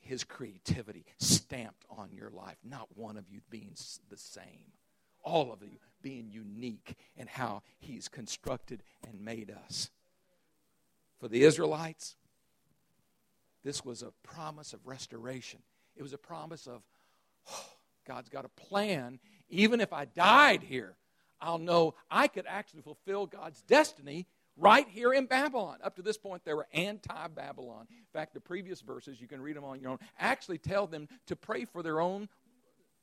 his 0.00 0.24
creativity 0.24 1.04
stamped 1.18 1.84
on 1.90 2.10
your 2.12 2.30
life, 2.30 2.56
not 2.64 2.88
one 2.96 3.16
of 3.16 3.28
you 3.28 3.40
being 3.50 3.74
the 4.08 4.16
same. 4.16 4.72
All 5.22 5.52
of 5.52 5.62
you 5.62 5.78
being 6.02 6.30
unique 6.30 6.96
in 7.16 7.26
how 7.26 7.62
he's 7.78 8.08
constructed 8.08 8.82
and 9.06 9.20
made 9.20 9.52
us. 9.66 9.90
For 11.20 11.28
the 11.28 11.42
Israelites, 11.44 12.16
this 13.62 13.84
was 13.84 14.02
a 14.02 14.12
promise 14.22 14.72
of 14.72 14.86
restoration. 14.86 15.60
It 15.94 16.02
was 16.02 16.14
a 16.14 16.18
promise 16.18 16.66
of 16.66 16.82
oh, 17.50 17.64
God's 18.06 18.30
got 18.30 18.44
a 18.44 18.48
plan. 18.48 19.20
Even 19.50 19.80
if 19.80 19.92
I 19.92 20.06
died 20.06 20.62
here, 20.62 20.96
I'll 21.40 21.58
know 21.58 21.94
I 22.10 22.26
could 22.26 22.46
actually 22.48 22.82
fulfill 22.82 23.26
God's 23.26 23.62
destiny 23.62 24.26
right 24.56 24.88
here 24.88 25.12
in 25.12 25.26
Babylon. 25.26 25.78
Up 25.84 25.96
to 25.96 26.02
this 26.02 26.16
point, 26.16 26.44
they 26.44 26.54
were 26.54 26.66
anti 26.72 27.28
Babylon. 27.28 27.86
In 27.90 28.06
fact, 28.12 28.34
the 28.34 28.40
previous 28.40 28.80
verses, 28.80 29.20
you 29.20 29.28
can 29.28 29.40
read 29.40 29.56
them 29.56 29.64
on 29.64 29.80
your 29.80 29.90
own, 29.90 29.98
actually 30.18 30.58
tell 30.58 30.86
them 30.86 31.08
to 31.26 31.36
pray 31.36 31.66
for 31.66 31.82
their 31.82 32.00
own, 32.00 32.28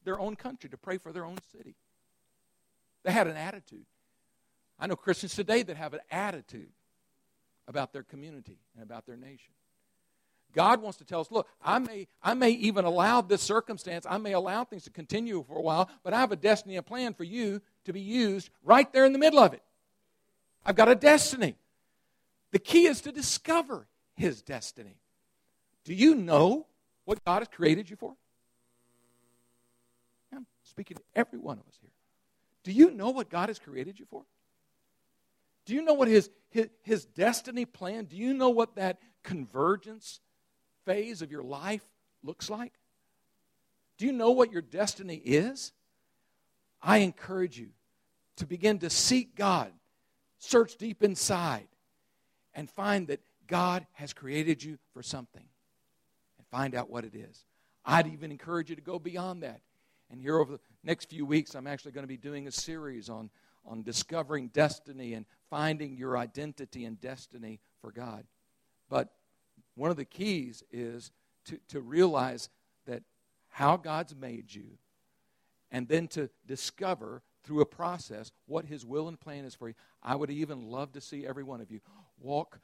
their 0.03 0.19
own 0.19 0.35
country, 0.35 0.69
to 0.69 0.77
pray 0.77 0.97
for 0.97 1.11
their 1.11 1.25
own 1.25 1.37
city. 1.51 1.75
They 3.03 3.11
had 3.11 3.27
an 3.27 3.37
attitude. 3.37 3.85
I 4.79 4.87
know 4.87 4.95
Christians 4.95 5.35
today 5.35 5.63
that 5.63 5.77
have 5.77 5.93
an 5.93 6.01
attitude 6.11 6.69
about 7.67 7.93
their 7.93 8.03
community 8.03 8.59
and 8.75 8.83
about 8.83 9.05
their 9.05 9.17
nation. 9.17 9.51
God 10.53 10.81
wants 10.81 10.97
to 10.99 11.05
tell 11.05 11.19
us, 11.19 11.29
look, 11.29 11.47
I 11.61 11.77
may, 11.79 12.07
I 12.23 12.33
may 12.33 12.51
even 12.51 12.85
allow 12.85 13.21
this 13.21 13.41
circumstance, 13.41 14.05
I 14.09 14.17
may 14.17 14.33
allow 14.33 14.63
things 14.63 14.85
to 14.85 14.89
continue 14.89 15.43
for 15.47 15.57
a 15.57 15.61
while, 15.61 15.89
but 16.03 16.13
I 16.13 16.19
have 16.19 16.31
a 16.31 16.37
destiny 16.37 16.77
and 16.77 16.85
plan 16.85 17.13
for 17.13 17.23
you 17.23 17.61
to 17.85 17.93
be 17.93 18.01
used 18.01 18.49
right 18.63 18.91
there 18.91 19.05
in 19.05 19.13
the 19.13 19.19
middle 19.19 19.39
of 19.39 19.53
it. 19.53 19.61
I've 20.65 20.75
got 20.75 20.89
a 20.89 20.95
destiny. 20.95 21.55
The 22.51 22.59
key 22.59 22.87
is 22.87 23.01
to 23.01 23.11
discover 23.11 23.87
his 24.15 24.41
destiny. 24.41 24.97
Do 25.83 25.93
you 25.93 26.15
know 26.15 26.65
what 27.05 27.23
God 27.23 27.39
has 27.39 27.47
created 27.49 27.89
you 27.89 27.95
for? 27.95 28.15
I'm 30.33 30.45
speaking 30.63 30.97
to 30.97 31.03
every 31.15 31.39
one 31.39 31.59
of 31.59 31.67
us 31.67 31.77
here. 31.81 31.91
Do 32.63 32.71
you 32.71 32.91
know 32.91 33.11
what 33.11 33.29
God 33.29 33.49
has 33.49 33.59
created 33.59 33.99
you 33.99 34.05
for? 34.09 34.23
Do 35.67 35.75
you 35.75 35.83
know 35.83 35.93
what 35.93 36.07
his, 36.07 36.31
his, 36.49 36.69
his 36.81 37.05
destiny 37.05 37.65
plan, 37.65 38.05
do 38.05 38.17
you 38.17 38.33
know 38.33 38.49
what 38.49 38.77
that 38.77 38.97
convergence 39.21 40.19
phase 40.83 41.21
of 41.21 41.29
your 41.29 41.43
life 41.43 41.85
looks 42.23 42.49
like? 42.49 42.73
Do 43.99 44.07
you 44.07 44.11
know 44.11 44.31
what 44.31 44.51
your 44.51 44.63
destiny 44.63 45.21
is? 45.23 45.71
I 46.81 46.99
encourage 46.99 47.59
you 47.59 47.69
to 48.37 48.47
begin 48.47 48.79
to 48.79 48.89
seek 48.89 49.35
God 49.35 49.71
Search 50.39 50.77
deep 50.77 51.03
inside 51.03 51.67
and 52.53 52.69
find 52.69 53.07
that 53.07 53.21
God 53.47 53.85
has 53.93 54.13
created 54.13 54.63
you 54.63 54.77
for 54.93 55.01
something 55.01 55.43
and 56.37 56.47
find 56.47 56.75
out 56.75 56.89
what 56.89 57.05
it 57.05 57.15
is. 57.15 57.45
I'd 57.85 58.07
even 58.07 58.31
encourage 58.31 58.69
you 58.69 58.75
to 58.75 58.81
go 58.81 58.99
beyond 58.99 59.43
that. 59.43 59.61
And 60.11 60.21
here 60.21 60.37
over 60.37 60.53
the 60.53 60.59
next 60.83 61.09
few 61.09 61.25
weeks, 61.25 61.55
I'm 61.55 61.67
actually 61.67 61.91
going 61.91 62.03
to 62.03 62.07
be 62.07 62.17
doing 62.17 62.47
a 62.47 62.51
series 62.51 63.09
on, 63.09 63.29
on 63.67 63.83
discovering 63.83 64.47
destiny 64.47 65.13
and 65.13 65.25
finding 65.49 65.95
your 65.97 66.17
identity 66.17 66.85
and 66.85 66.99
destiny 66.99 67.59
for 67.81 67.91
God. 67.91 68.25
But 68.89 69.09
one 69.75 69.91
of 69.91 69.97
the 69.97 70.05
keys 70.05 70.63
is 70.71 71.11
to, 71.45 71.59
to 71.69 71.81
realize 71.81 72.49
that 72.85 73.03
how 73.49 73.77
God's 73.77 74.15
made 74.15 74.53
you 74.53 74.77
and 75.71 75.87
then 75.87 76.07
to 76.09 76.29
discover 76.45 77.21
through 77.43 77.61
a 77.61 77.65
process 77.65 78.31
what 78.45 78.65
His 78.65 78.85
will 78.85 79.07
and 79.07 79.19
plan 79.19 79.45
is 79.45 79.55
for 79.55 79.69
you. 79.69 79.75
I 80.01 80.15
would 80.15 80.29
even 80.29 80.69
love 80.69 80.93
to 80.93 81.01
see 81.01 81.25
every 81.25 81.43
one 81.43 81.61
of 81.61 81.71
you 81.71 81.79
walk 82.19 82.59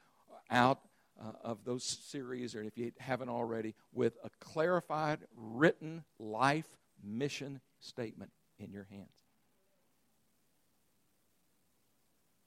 out 0.50 0.80
uh, 1.20 1.32
of 1.42 1.64
those 1.64 1.84
series, 1.84 2.54
or 2.54 2.62
if 2.62 2.76
you 2.76 2.92
haven't 2.98 3.28
already, 3.28 3.74
with 3.92 4.16
a 4.24 4.30
clarified, 4.40 5.20
written 5.36 6.04
life 6.18 6.76
mission 7.02 7.60
statement 7.80 8.30
in 8.58 8.72
your 8.72 8.86
hands. 8.90 9.23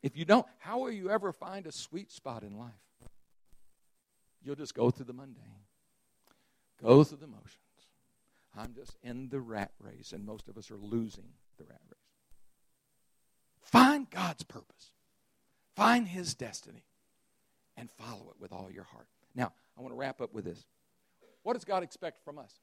If 0.03 0.15
you 0.15 0.25
don't, 0.25 0.45
how 0.59 0.79
will 0.79 0.91
you 0.91 1.09
ever 1.09 1.31
find 1.31 1.65
a 1.65 1.71
sweet 1.71 2.11
spot 2.11 2.43
in 2.43 2.57
life? 2.57 2.71
You'll 4.43 4.55
just 4.55 4.75
go 4.75 4.91
through 4.91 5.05
the 5.05 5.13
mundane, 5.13 5.65
go 6.81 7.03
through 7.03 7.17
the 7.17 7.27
motions. 7.27 7.51
I'm 8.55 8.73
just 8.73 8.97
in 9.03 9.29
the 9.29 9.39
rat 9.39 9.71
race, 9.79 10.13
and 10.13 10.25
most 10.25 10.47
of 10.47 10.57
us 10.57 10.71
are 10.71 10.77
losing 10.77 11.27
the 11.57 11.65
rat 11.65 11.81
race. 11.89 11.97
Find 13.61 14.09
God's 14.09 14.43
purpose, 14.43 14.91
find 15.75 16.07
His 16.07 16.33
destiny, 16.33 16.85
and 17.75 17.89
follow 17.91 18.31
it 18.31 18.39
with 18.39 18.51
all 18.51 18.69
your 18.71 18.85
heart. 18.85 19.07
Now, 19.35 19.51
I 19.77 19.81
want 19.81 19.93
to 19.93 19.97
wrap 19.97 20.21
up 20.21 20.33
with 20.33 20.45
this. 20.45 20.65
What 21.43 21.53
does 21.53 21.65
God 21.65 21.83
expect 21.83 22.23
from 22.23 22.39
us? 22.39 22.53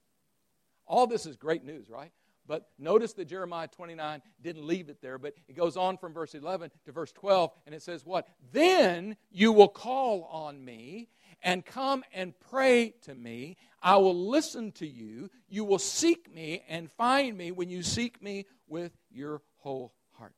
All 0.87 1.07
this 1.07 1.27
is 1.27 1.37
great 1.37 1.65
news, 1.65 1.89
right? 1.89 2.11
But 2.47 2.69
notice 2.79 3.15
that 3.15 3.27
Jeremiah 3.27 3.69
29 3.69 4.21
didn't 4.43 4.67
leave 4.67 4.89
it 4.91 5.01
there, 5.01 5.19
but 5.19 5.35
it 5.49 5.57
goes 5.57 5.77
on 5.77 5.97
from 5.97 6.13
verse 6.13 6.35
11 6.35 6.71
to 6.85 6.93
verse 6.93 7.11
12, 7.13 7.51
and 7.67 7.75
it 7.75 7.83
says, 7.83 8.05
What? 8.05 8.29
Then 8.53 9.17
you 9.31 9.53
will 9.53 9.69
call 9.69 10.25
on 10.25 10.63
me 10.63 11.09
and 11.43 11.65
come 11.65 12.05
and 12.13 12.35
pray 12.51 12.95
to 13.03 13.15
me. 13.15 13.57
I 13.83 13.97
will 13.97 14.29
listen 14.29 14.73
to 14.73 14.87
you. 14.87 15.31
You 15.49 15.65
will 15.65 15.79
seek 15.79 16.33
me 16.35 16.63
and 16.69 16.91
find 16.93 17.37
me 17.37 17.51
when 17.51 17.71
you 17.71 17.83
seek 17.83 18.23
me 18.23 18.47
with 18.67 18.93
your 19.11 19.43
whole 19.59 19.93
heart. 20.19 20.35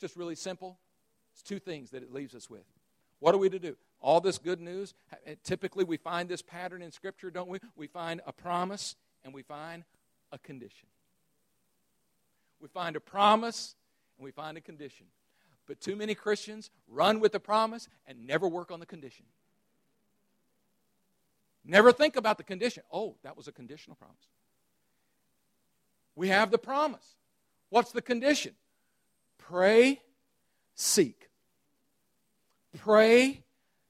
just 0.00 0.16
really 0.16 0.34
simple. 0.34 0.78
It's 1.32 1.42
two 1.42 1.58
things 1.58 1.90
that 1.90 2.02
it 2.02 2.12
leaves 2.12 2.34
us 2.34 2.50
with. 2.50 2.64
What 3.20 3.34
are 3.34 3.38
we 3.38 3.48
to 3.48 3.58
do? 3.58 3.76
All 4.00 4.20
this 4.20 4.38
good 4.38 4.60
news, 4.60 4.94
typically 5.44 5.84
we 5.84 5.96
find 5.96 6.28
this 6.28 6.42
pattern 6.42 6.82
in 6.82 6.92
Scripture, 6.92 7.30
don't 7.30 7.48
we? 7.48 7.58
We 7.76 7.88
find 7.88 8.20
a 8.26 8.32
promise 8.32 8.96
and 9.24 9.34
we 9.34 9.42
find 9.42 9.84
a 10.32 10.38
condition. 10.38 10.88
We 12.60 12.68
find 12.68 12.96
a 12.96 13.00
promise 13.00 13.74
and 14.16 14.24
we 14.24 14.30
find 14.30 14.56
a 14.56 14.60
condition. 14.60 15.06
But 15.66 15.80
too 15.80 15.96
many 15.96 16.14
Christians 16.14 16.70
run 16.88 17.20
with 17.20 17.32
the 17.32 17.40
promise 17.40 17.88
and 18.06 18.26
never 18.26 18.48
work 18.48 18.70
on 18.70 18.80
the 18.80 18.86
condition. 18.86 19.26
Never 21.64 21.92
think 21.92 22.16
about 22.16 22.38
the 22.38 22.44
condition. 22.44 22.82
Oh, 22.90 23.16
that 23.22 23.36
was 23.36 23.46
a 23.46 23.52
conditional 23.52 23.96
promise. 23.96 24.16
We 26.16 26.28
have 26.28 26.50
the 26.50 26.58
promise. 26.58 27.16
What's 27.68 27.92
the 27.92 28.02
condition? 28.02 28.54
Pray, 29.36 30.00
seek. 30.74 31.28
Pray, 32.78 33.44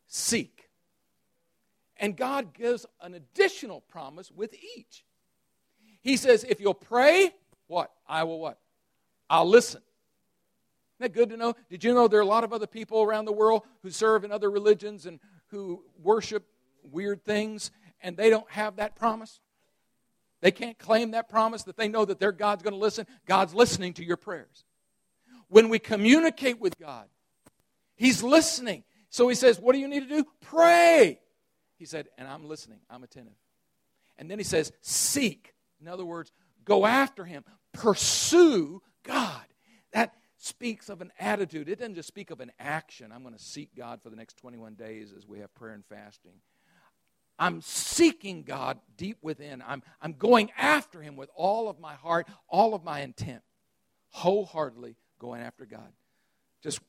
seek. 0.09 0.70
And 1.96 2.16
God 2.16 2.53
gives 2.53 2.85
an 3.01 3.14
additional 3.14 3.81
promise 3.83 4.31
with 4.31 4.55
each. 4.55 5.05
He 6.09 6.16
says, 6.16 6.42
if 6.42 6.59
you'll 6.59 6.73
pray, 6.73 7.33
what? 7.66 7.92
I 8.09 8.25
will 8.25 8.40
what? 8.40 8.59
I'll 9.29 9.47
listen. 9.47 9.83
Isn't 10.97 11.12
that 11.12 11.18
good 11.18 11.29
to 11.29 11.37
know? 11.37 11.55
Did 11.68 11.85
you 11.85 11.92
know 11.92 12.09
there 12.09 12.18
are 12.18 12.23
a 12.23 12.27
lot 12.27 12.44
of 12.44 12.55
other 12.55 12.66
people 12.66 13.03
around 13.03 13.27
the 13.27 13.33
world 13.33 13.64
who 13.83 13.90
serve 13.90 14.25
in 14.25 14.33
other 14.33 14.51
religions 14.51 15.05
and 15.05 15.21
who 15.49 15.85
worship 16.03 16.47
weird 16.83 17.27
things 17.27 17.71
and 18.01 18.16
they 18.16 18.31
don't 18.31 18.51
have 18.51 18.77
that 18.77 18.97
promise? 18.97 19.38
They 20.40 20.51
can't 20.51 20.79
claim 20.79 21.11
that 21.11 21.29
promise 21.29 21.64
that 21.64 21.77
they 21.77 21.88
know 21.88 22.07
that 22.07 22.18
their 22.18 22.33
God's 22.33 22.62
going 22.62 22.73
to 22.73 22.81
listen. 22.81 23.07
God's 23.27 23.53
listening 23.53 23.92
to 23.94 24.03
your 24.03 24.16
prayers 24.16 24.64
when 25.49 25.68
we 25.68 25.79
communicate 25.79 26.59
with 26.59 26.79
God, 26.79 27.07
He's 27.97 28.23
listening. 28.23 28.85
So 29.11 29.29
He 29.29 29.35
says, 29.35 29.61
What 29.61 29.75
do 29.75 29.79
you 29.79 29.88
need 29.88 30.09
to 30.09 30.16
do? 30.16 30.25
Pray. 30.40 31.21
He 31.77 31.85
said, 31.85 32.09
And 32.16 32.27
I'm 32.27 32.49
listening, 32.49 32.79
I'm 32.88 33.03
attentive. 33.03 33.35
And 34.16 34.31
then 34.31 34.38
He 34.38 34.44
says, 34.44 34.73
Seek. 34.81 35.53
In 35.81 35.88
other 35.88 36.05
words, 36.05 36.33
go 36.64 36.87
after 36.87 37.25
Him, 37.25 37.45
pursue 37.73 38.83
God. 39.03 39.43
That 39.93 40.14
speaks 40.37 40.88
of 40.88 41.01
an 41.01 41.12
attitude. 41.19 41.69
It 41.69 41.79
doesn't 41.79 41.95
just 41.95 42.09
speak 42.09 42.31
of 42.31 42.41
an 42.41 42.53
action. 42.59 43.12
I'm 43.12 43.23
going 43.23 43.35
to 43.35 43.43
seek 43.43 43.75
God 43.77 44.01
for 44.03 44.11
the 44.11 44.17
next 44.17 44.37
21 44.38 44.75
days 44.75 45.12
as 45.17 45.27
we 45.27 45.41
have 45.41 45.55
prayer 45.55 45.75
and 45.75 45.85
fasting. 45.85 46.41
I'm 47.38 47.61
seeking 47.61 48.43
God 48.43 48.79
deep 48.97 49.19
within. 49.23 49.62
I'm, 49.67 49.83
I'm 50.03 50.12
going 50.12 50.51
after 50.59 51.01
Him 51.01 51.17
with 51.17 51.31
all 51.35 51.69
of 51.69 51.79
my 51.79 51.95
heart, 51.95 52.27
all 52.49 52.75
of 52.75 52.83
my 52.83 53.01
intent, 53.01 53.43
wholeheartedly 54.11 54.97
going 55.19 55.41
after 55.41 55.64
God. 55.64 55.93
Just 56.62 56.81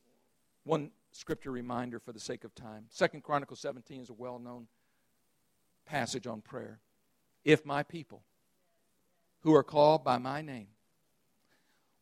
one 0.64 0.90
scripture 1.12 1.52
reminder 1.52 2.00
for 2.00 2.12
the 2.12 2.20
sake 2.20 2.44
of 2.44 2.54
time. 2.54 2.86
Second 2.90 3.22
Chronicles 3.22 3.60
17 3.60 4.00
is 4.00 4.10
a 4.10 4.14
well-known 4.14 4.66
passage 5.86 6.26
on 6.26 6.40
prayer. 6.40 6.80
If 7.44 7.64
my 7.64 7.82
people 7.82 8.22
who 9.40 9.54
are 9.54 9.62
called 9.62 10.04
by 10.04 10.18
my 10.18 10.42
name 10.42 10.68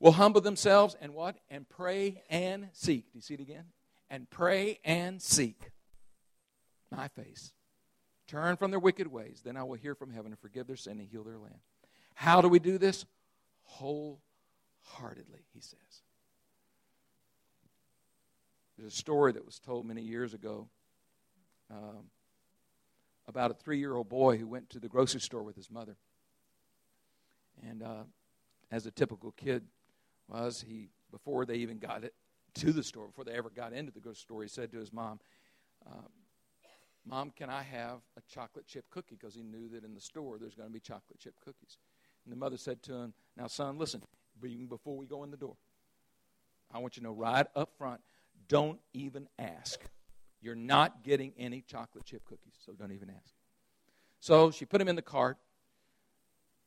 will 0.01 0.13
humble 0.13 0.41
themselves 0.41 0.97
and 1.01 1.15
what? 1.15 1.37
And 1.51 1.69
pray 1.69 2.23
and 2.31 2.69
seek. 2.73 3.13
Do 3.13 3.19
you 3.19 3.23
see 3.23 3.35
it 3.35 3.41
again? 3.41 3.65
And 4.11 4.29
pray 4.31 4.79
and 4.85 5.21
seek 5.21 5.71
my 6.91 7.09
face. 7.09 7.53
Turn 8.27 8.57
from 8.57 8.71
their 8.71 8.81
wicked 8.81 9.07
ways. 9.07 9.43
Then 9.45 9.57
I 9.57 9.65
will 9.65 9.77
hear 9.77 9.95
from 9.95 10.11
heaven 10.11 10.33
and 10.33 10.39
forgive 10.39 10.67
their 10.67 10.77
sin 10.77 10.99
and 10.99 11.09
heal 11.09 11.25
their 11.25 11.39
land. 11.39 11.59
How 12.15 12.41
do 12.41 12.49
we 12.49 12.59
do 12.59 12.79
this? 12.79 13.05
Wholeheartedly, 13.65 15.41
he 15.53 15.61
says. 15.61 16.03
There's 18.77 18.93
a 18.93 18.97
story 18.97 19.33
that 19.33 19.45
was 19.45 19.59
told 19.59 19.87
many 19.87 20.03
years 20.03 20.35
ago 20.35 20.69
um, 21.71 22.11
about 23.27 23.51
a 23.51 23.55
three 23.55 23.79
year 23.79 23.95
old 23.95 24.09
boy 24.09 24.39
who 24.39 24.47
went 24.47 24.71
to 24.71 24.79
the 24.79 24.89
grocery 24.89 25.21
store 25.21 25.43
with 25.43 25.57
his 25.57 25.71
mother. 25.71 25.97
And 27.69 27.83
uh, 27.83 28.05
as 28.71 28.87
a 28.87 28.91
typical 28.91 29.33
kid 29.33 29.65
was, 30.29 30.65
he, 30.67 30.91
before 31.11 31.45
they 31.45 31.57
even 31.57 31.79
got 31.79 32.05
it 32.05 32.15
to 32.55 32.73
the 32.73 32.83
store, 32.83 33.07
before 33.07 33.25
they 33.25 33.33
ever 33.33 33.51
got 33.51 33.73
into 33.73 33.93
the 33.93 34.01
grocery 34.01 34.21
store, 34.21 34.43
he 34.43 34.49
said 34.49 34.71
to 34.73 34.79
his 34.79 34.93
mom, 34.93 35.21
uh, 35.87 36.07
Mom, 37.07 37.31
can 37.31 37.49
I 37.49 37.63
have 37.63 38.01
a 38.19 38.21
chocolate 38.31 38.67
chip 38.67 38.85
cookie? 38.91 39.17
Because 39.19 39.35
he 39.35 39.43
knew 39.43 39.69
that 39.71 39.83
in 39.83 39.95
the 39.95 40.01
store 40.01 40.37
there's 40.39 40.55
going 40.55 40.69
to 40.69 40.73
be 40.73 40.81
chocolate 40.81 41.19
chip 41.19 41.35
cookies. 41.43 41.79
And 42.25 42.33
the 42.33 42.37
mother 42.37 42.59
said 42.59 42.83
to 42.83 42.95
him, 42.95 43.15
Now, 43.37 43.47
son, 43.47 43.79
listen, 43.79 44.03
even 44.45 44.67
before 44.67 44.97
we 44.97 45.07
go 45.07 45.25
in 45.25 45.31
the 45.31 45.37
door, 45.37 45.57
I 46.71 46.79
want 46.79 46.97
you 46.97 47.01
to 47.01 47.09
know 47.09 47.15
right 47.15 47.47
up 47.57 47.71
front 47.79 48.03
don't 48.49 48.79
even 48.93 49.29
ask. 49.39 49.81
You're 50.41 50.55
not 50.55 51.03
getting 51.03 51.33
any 51.39 51.63
chocolate 51.63 52.05
chip 52.05 52.25
cookies, 52.25 52.55
so 52.65 52.73
don't 52.73 52.93
even 52.93 53.11
ask. 53.11 53.35
So 54.21 54.51
she 54.51 54.65
put 54.65 54.81
him 54.81 54.89
in 54.89 54.97
the 54.97 55.03
cart. 55.03 55.39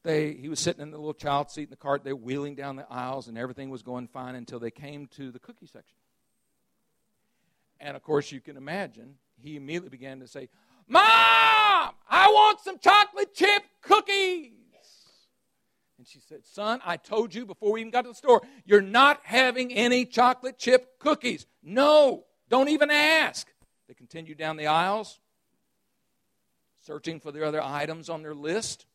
They, 0.03 0.33
he 0.33 0.49
was 0.49 0.59
sitting 0.59 0.81
in 0.81 0.91
the 0.91 0.97
little 0.97 1.13
child 1.13 1.51
seat 1.51 1.63
in 1.63 1.69
the 1.69 1.75
cart. 1.75 2.03
They 2.03 2.13
were 2.13 2.19
wheeling 2.19 2.55
down 2.55 2.75
the 2.75 2.87
aisles, 2.89 3.27
and 3.27 3.37
everything 3.37 3.69
was 3.69 3.83
going 3.83 4.07
fine 4.07 4.35
until 4.35 4.59
they 4.59 4.71
came 4.71 5.07
to 5.17 5.31
the 5.31 5.39
cookie 5.39 5.67
section. 5.67 5.97
And 7.79 7.95
of 7.95 8.03
course, 8.03 8.31
you 8.31 8.41
can 8.41 8.57
imagine, 8.57 9.15
he 9.41 9.55
immediately 9.55 9.89
began 9.89 10.19
to 10.19 10.27
say, 10.27 10.49
Mom, 10.87 11.01
I 11.03 12.27
want 12.29 12.59
some 12.61 12.79
chocolate 12.79 13.33
chip 13.33 13.63
cookies. 13.81 14.51
And 15.97 16.07
she 16.07 16.19
said, 16.19 16.45
Son, 16.45 16.79
I 16.83 16.97
told 16.97 17.35
you 17.35 17.45
before 17.45 17.73
we 17.73 17.81
even 17.81 17.91
got 17.91 18.03
to 18.03 18.09
the 18.09 18.15
store, 18.15 18.41
you're 18.65 18.81
not 18.81 19.19
having 19.23 19.71
any 19.71 20.05
chocolate 20.05 20.57
chip 20.57 20.99
cookies. 20.99 21.45
No, 21.61 22.25
don't 22.49 22.69
even 22.69 22.89
ask. 22.89 23.47
They 23.87 23.93
continued 23.93 24.39
down 24.39 24.57
the 24.57 24.65
aisles, 24.65 25.19
searching 26.85 27.19
for 27.19 27.31
the 27.31 27.45
other 27.45 27.61
items 27.61 28.09
on 28.09 28.23
their 28.23 28.33
list. 28.33 28.87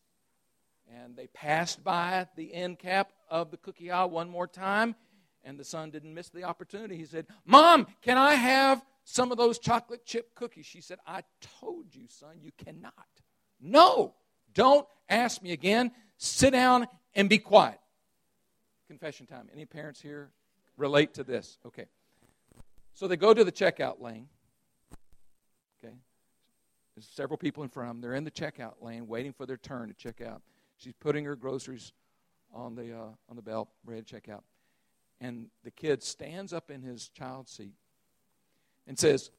And 0.94 1.16
they 1.16 1.26
passed 1.28 1.82
by 1.82 2.26
the 2.36 2.54
end 2.54 2.78
cap 2.78 3.12
of 3.28 3.50
the 3.50 3.56
cookie 3.56 3.90
aisle 3.90 4.10
one 4.10 4.28
more 4.28 4.46
time. 4.46 4.94
And 5.44 5.58
the 5.58 5.64
son 5.64 5.90
didn't 5.90 6.14
miss 6.14 6.28
the 6.28 6.44
opportunity. 6.44 6.96
He 6.96 7.04
said, 7.04 7.26
Mom, 7.44 7.86
can 8.02 8.18
I 8.18 8.34
have 8.34 8.84
some 9.04 9.30
of 9.30 9.38
those 9.38 9.58
chocolate 9.58 10.04
chip 10.04 10.34
cookies? 10.34 10.66
She 10.66 10.80
said, 10.80 10.98
I 11.06 11.22
told 11.60 11.94
you, 11.94 12.06
son, 12.08 12.36
you 12.40 12.50
cannot. 12.56 12.92
No, 13.60 14.14
don't 14.54 14.86
ask 15.08 15.42
me 15.42 15.52
again. 15.52 15.92
Sit 16.18 16.52
down 16.52 16.86
and 17.14 17.28
be 17.28 17.38
quiet. 17.38 17.78
Confession 18.88 19.26
time. 19.26 19.48
Any 19.52 19.66
parents 19.66 20.00
here 20.00 20.30
relate 20.76 21.14
to 21.14 21.24
this? 21.24 21.58
Okay. 21.66 21.86
So 22.94 23.06
they 23.06 23.16
go 23.16 23.34
to 23.34 23.44
the 23.44 23.52
checkout 23.52 24.00
lane. 24.00 24.28
Okay. 25.78 25.94
There's 26.94 27.06
several 27.06 27.36
people 27.36 27.62
in 27.62 27.68
front 27.68 27.90
of 27.90 27.96
them. 27.96 28.00
They're 28.00 28.14
in 28.14 28.24
the 28.24 28.30
checkout 28.30 28.80
lane 28.80 29.06
waiting 29.06 29.32
for 29.32 29.46
their 29.46 29.58
turn 29.58 29.88
to 29.88 29.94
check 29.94 30.20
out. 30.20 30.42
She's 30.78 30.94
putting 31.00 31.24
her 31.24 31.36
groceries 31.36 31.92
on 32.52 32.74
the, 32.74 32.92
uh, 32.92 33.08
on 33.28 33.36
the 33.36 33.42
belt, 33.42 33.68
ready 33.84 34.02
to 34.02 34.06
check 34.06 34.28
out. 34.28 34.44
And 35.20 35.46
the 35.64 35.70
kid 35.70 36.02
stands 36.02 36.52
up 36.52 36.70
in 36.70 36.82
his 36.82 37.08
child 37.08 37.48
seat 37.48 37.74
and 38.86 38.98
says, 38.98 39.30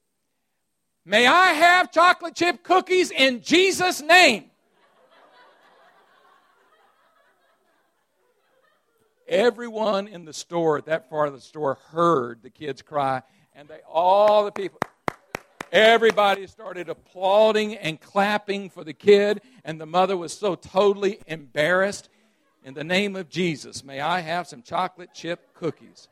May 1.06 1.26
I 1.26 1.54
have 1.54 1.91
chocolate 1.91 2.36
chip 2.36 2.63
cookies 2.63 3.12
in 3.12 3.41
Jesus' 3.41 4.02
name? 4.02 4.45
Everyone 9.28 10.08
in 10.08 10.26
the 10.26 10.34
store, 10.34 10.78
at 10.78 10.86
that 10.86 11.10
part 11.10 11.28
of 11.28 11.34
the 11.34 11.41
store, 11.41 11.78
heard 11.91 12.41
the 12.43 12.50
kids 12.50 12.82
cry, 12.82 13.21
and 13.54 13.67
they 13.67 13.80
all 13.89 14.45
the 14.45 14.52
people, 14.52 14.80
everybody 15.71 16.47
started 16.47 16.89
applauding 16.89 17.76
and 17.76 18.00
clapping 18.00 18.69
for 18.69 18.84
the 18.84 18.93
kid, 18.93 19.41
and 19.67 19.82
the 19.82 19.86
mother 19.86 20.15
was 20.15 20.32
so 20.32 20.56
totally 20.56 21.19
embarrassed. 21.27 22.08
In 22.63 22.73
the 22.73 22.86
name 22.86 23.17
of 23.17 23.27
Jesus, 23.30 23.84
may 23.84 23.99
I 23.99 24.21
have 24.21 24.47
some 24.47 24.63
chocolate 24.63 25.10
chip 25.13 25.53
cookies? 25.53 26.08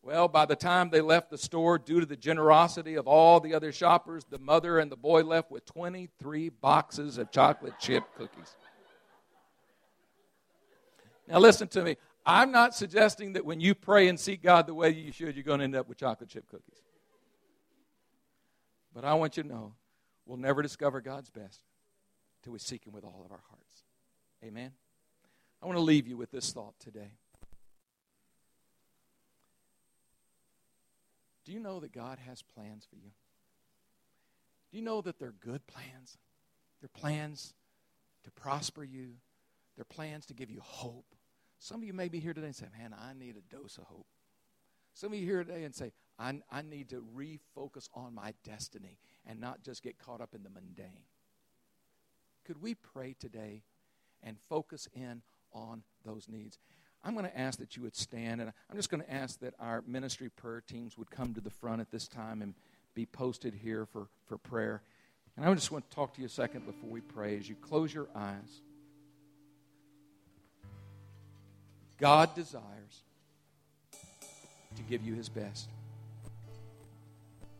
Well, 0.00 0.28
by 0.28 0.46
the 0.46 0.54
time 0.54 0.90
they 0.90 1.00
left 1.00 1.30
the 1.30 1.38
store, 1.38 1.76
due 1.76 1.98
to 1.98 2.06
the 2.06 2.16
generosity 2.16 2.94
of 2.94 3.08
all 3.08 3.40
the 3.40 3.52
other 3.52 3.72
shoppers, 3.72 4.24
the 4.30 4.38
mother 4.38 4.78
and 4.78 4.90
the 4.90 4.96
boy 4.96 5.24
left 5.24 5.50
with 5.50 5.66
23 5.66 6.50
boxes 6.50 7.18
of 7.18 7.32
chocolate 7.32 7.74
chip 7.80 8.04
cookies. 8.16 8.54
Now, 11.26 11.40
listen 11.40 11.66
to 11.68 11.82
me. 11.82 11.96
I'm 12.24 12.52
not 12.52 12.76
suggesting 12.76 13.32
that 13.32 13.44
when 13.44 13.58
you 13.60 13.74
pray 13.74 14.06
and 14.06 14.18
seek 14.18 14.40
God 14.40 14.68
the 14.68 14.74
way 14.74 14.90
you 14.90 15.10
should, 15.10 15.34
you're 15.34 15.42
going 15.42 15.58
to 15.58 15.64
end 15.64 15.74
up 15.74 15.88
with 15.88 15.98
chocolate 15.98 16.30
chip 16.30 16.48
cookies. 16.48 16.80
But 18.94 19.04
I 19.04 19.14
want 19.14 19.36
you 19.36 19.42
to 19.42 19.48
know 19.48 19.72
we'll 20.26 20.36
never 20.36 20.62
discover 20.62 21.00
God's 21.00 21.30
best 21.30 21.60
till 22.42 22.52
we 22.52 22.58
seek 22.58 22.86
Him 22.86 22.92
with 22.92 23.04
all 23.04 23.22
of 23.24 23.32
our 23.32 23.42
hearts. 23.48 23.82
Amen? 24.44 24.72
I 25.62 25.66
want 25.66 25.78
to 25.78 25.82
leave 25.82 26.06
you 26.06 26.16
with 26.16 26.30
this 26.30 26.52
thought 26.52 26.74
today. 26.78 27.12
Do 31.44 31.52
you 31.52 31.60
know 31.60 31.80
that 31.80 31.92
God 31.92 32.18
has 32.26 32.42
plans 32.42 32.84
for 32.84 32.96
you? 32.96 33.10
Do 34.70 34.76
you 34.76 34.82
know 34.82 35.00
that 35.00 35.18
they're 35.18 35.34
good 35.40 35.66
plans? 35.66 36.18
They're 36.80 36.88
plans 36.88 37.54
to 38.24 38.30
prosper 38.32 38.82
you, 38.82 39.14
they're 39.76 39.84
plans 39.84 40.26
to 40.26 40.34
give 40.34 40.50
you 40.50 40.60
hope. 40.60 41.14
Some 41.58 41.78
of 41.80 41.84
you 41.84 41.92
may 41.92 42.08
be 42.08 42.18
here 42.18 42.34
today 42.34 42.48
and 42.48 42.56
say, 42.56 42.66
Man, 42.76 42.92
I 42.92 43.12
need 43.14 43.36
a 43.36 43.54
dose 43.54 43.78
of 43.78 43.84
hope. 43.84 44.06
Some 44.94 45.12
of 45.12 45.18
you 45.18 45.24
here 45.24 45.44
today 45.44 45.64
and 45.64 45.74
say, 45.74 45.92
I, 46.18 46.40
I 46.50 46.62
need 46.62 46.88
to 46.90 47.04
refocus 47.16 47.88
on 47.94 48.14
my 48.14 48.32
destiny 48.44 48.98
and 49.26 49.40
not 49.40 49.62
just 49.62 49.82
get 49.82 49.98
caught 49.98 50.20
up 50.20 50.34
in 50.34 50.42
the 50.42 50.50
mundane. 50.50 51.04
Could 52.46 52.62
we 52.62 52.74
pray 52.74 53.14
today 53.18 53.62
and 54.22 54.36
focus 54.48 54.88
in 54.94 55.22
on 55.52 55.82
those 56.04 56.28
needs? 56.28 56.58
I'm 57.04 57.12
going 57.12 57.26
to 57.26 57.38
ask 57.38 57.58
that 57.58 57.76
you 57.76 57.82
would 57.82 57.94
stand, 57.94 58.40
and 58.40 58.52
I'm 58.70 58.76
just 58.76 58.90
going 58.90 59.02
to 59.02 59.12
ask 59.12 59.38
that 59.40 59.54
our 59.60 59.84
ministry 59.86 60.28
prayer 60.28 60.62
teams 60.66 60.96
would 60.96 61.10
come 61.10 61.34
to 61.34 61.40
the 61.40 61.50
front 61.50 61.80
at 61.80 61.90
this 61.90 62.08
time 62.08 62.42
and 62.42 62.54
be 62.94 63.06
posted 63.06 63.54
here 63.54 63.86
for, 63.86 64.08
for 64.26 64.38
prayer. 64.38 64.82
And 65.36 65.44
I 65.44 65.54
just 65.54 65.70
want 65.70 65.88
to 65.88 65.94
talk 65.94 66.14
to 66.14 66.20
you 66.20 66.26
a 66.26 66.30
second 66.30 66.66
before 66.66 66.88
we 66.88 67.00
pray 67.00 67.36
as 67.36 67.48
you 67.48 67.54
close 67.56 67.92
your 67.92 68.08
eyes. 68.14 68.60
God 71.98 72.34
desires 72.34 73.02
to 74.76 74.82
give 74.82 75.02
you 75.02 75.14
his 75.14 75.28
best. 75.28 75.68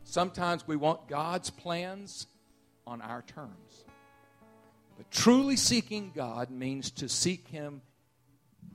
Sometimes 0.09 0.65
we 0.65 0.77
want 0.77 1.09
God's 1.09 1.49
plans 1.49 2.27
on 2.87 3.01
our 3.01 3.23
terms. 3.23 3.83
But 4.95 5.11
truly 5.11 5.57
seeking 5.57 6.13
God 6.15 6.49
means 6.49 6.91
to 6.91 7.09
seek 7.09 7.49
him 7.49 7.81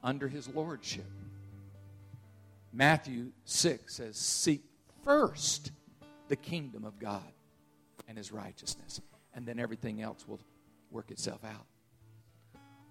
under 0.03 0.29
his 0.29 0.47
lordship. 0.47 1.11
Matthew 2.71 3.33
6 3.47 3.95
says, 3.97 4.18
Seek 4.18 4.62
first 5.05 5.73
the 6.29 6.37
kingdom 6.37 6.85
of 6.85 6.99
God 6.99 7.33
and 8.07 8.18
his 8.18 8.31
righteousness, 8.31 9.01
and 9.35 9.47
then 9.47 9.59
everything 9.59 10.03
else 10.03 10.29
will 10.29 10.40
work 10.90 11.11
itself 11.11 11.42
out. 11.45 11.66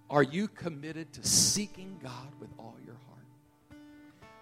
Are 0.09 0.23
you 0.23 0.47
committed 0.47 1.13
to 1.13 1.23
seeking 1.23 1.99
God 2.01 2.33
with 2.39 2.49
all 2.57 2.75
your 2.83 2.95
heart? 3.07 3.79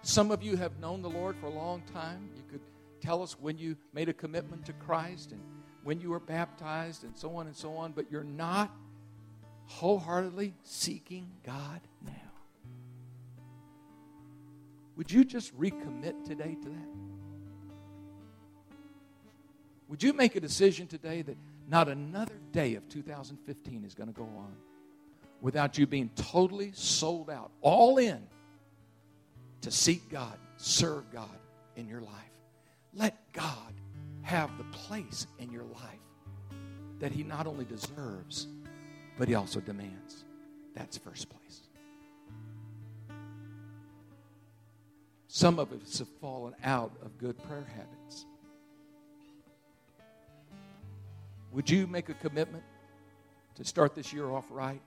Some 0.00 0.30
of 0.30 0.42
you 0.42 0.56
have 0.56 0.78
known 0.80 1.02
the 1.02 1.10
Lord 1.10 1.36
for 1.36 1.46
a 1.46 1.50
long 1.50 1.82
time. 1.92 2.30
You 2.34 2.42
could 2.50 2.62
tell 3.00 3.22
us 3.22 3.38
when 3.38 3.58
you 3.58 3.76
made 3.92 4.08
a 4.08 4.12
commitment 4.12 4.66
to 4.66 4.72
Christ 4.74 5.32
and 5.32 5.40
when 5.82 6.00
you 6.00 6.10
were 6.10 6.20
baptized 6.20 7.04
and 7.04 7.16
so 7.16 7.36
on 7.36 7.46
and 7.46 7.56
so 7.56 7.76
on, 7.76 7.92
but 7.92 8.10
you're 8.10 8.24
not 8.24 8.70
wholeheartedly 9.66 10.54
seeking 10.62 11.30
God 11.44 11.80
now. 12.04 12.12
Would 14.96 15.10
you 15.10 15.24
just 15.24 15.58
recommit 15.58 16.24
today 16.24 16.56
to 16.62 16.68
that? 16.68 16.88
Would 19.88 20.02
you 20.02 20.12
make 20.12 20.36
a 20.36 20.40
decision 20.40 20.86
today 20.86 21.22
that 21.22 21.36
not 21.68 21.88
another 21.88 22.34
day 22.52 22.74
of 22.74 22.88
2015 22.88 23.84
is 23.84 23.94
going 23.94 24.08
to 24.08 24.14
go 24.14 24.24
on 24.24 24.54
without 25.40 25.78
you 25.78 25.86
being 25.86 26.10
totally 26.16 26.72
sold 26.74 27.30
out, 27.30 27.50
all 27.60 27.98
in 27.98 28.20
to 29.62 29.70
seek 29.70 30.08
God, 30.10 30.36
serve 30.56 31.10
God 31.12 31.28
in 31.76 31.88
your 31.88 32.00
life. 32.00 32.29
Let 32.94 33.32
God 33.32 33.74
have 34.22 34.56
the 34.58 34.64
place 34.64 35.26
in 35.38 35.50
your 35.50 35.64
life 35.64 35.98
that 36.98 37.12
He 37.12 37.22
not 37.22 37.46
only 37.46 37.64
deserves, 37.64 38.46
but 39.18 39.28
He 39.28 39.34
also 39.34 39.60
demands. 39.60 40.24
That's 40.74 40.98
first 40.98 41.28
place. 41.28 41.60
Some 45.28 45.58
of 45.58 45.72
us 45.72 45.98
have 45.98 46.08
fallen 46.20 46.54
out 46.64 46.92
of 47.02 47.16
good 47.18 47.38
prayer 47.44 47.66
habits. 47.74 48.26
Would 51.52 51.70
you 51.70 51.86
make 51.86 52.08
a 52.08 52.14
commitment 52.14 52.64
to 53.56 53.64
start 53.64 53.94
this 53.94 54.12
year 54.12 54.30
off 54.30 54.46
right? 54.50 54.82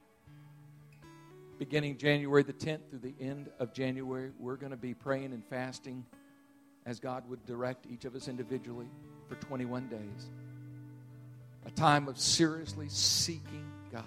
beginning 1.59 1.97
January 1.97 2.43
the 2.43 2.53
10th 2.53 2.81
through 2.89 2.99
the 2.99 3.13
end 3.21 3.49
of 3.57 3.73
January, 3.73 4.31
we're 4.37 4.57
going 4.57 4.71
to 4.71 4.77
be 4.77 4.93
praying 4.93 5.31
and 5.31 5.45
fasting 5.45 6.05
as 6.85 6.99
God 6.99 7.27
would 7.29 7.45
direct 7.45 7.85
each 7.89 8.05
of 8.05 8.15
us 8.15 8.27
individually 8.27 8.87
for 9.27 9.35
21 9.35 9.87
days. 9.87 10.29
a 11.65 11.71
time 11.71 12.09
of 12.09 12.19
seriously 12.19 12.87
seeking 12.89 13.65
God. 13.89 14.03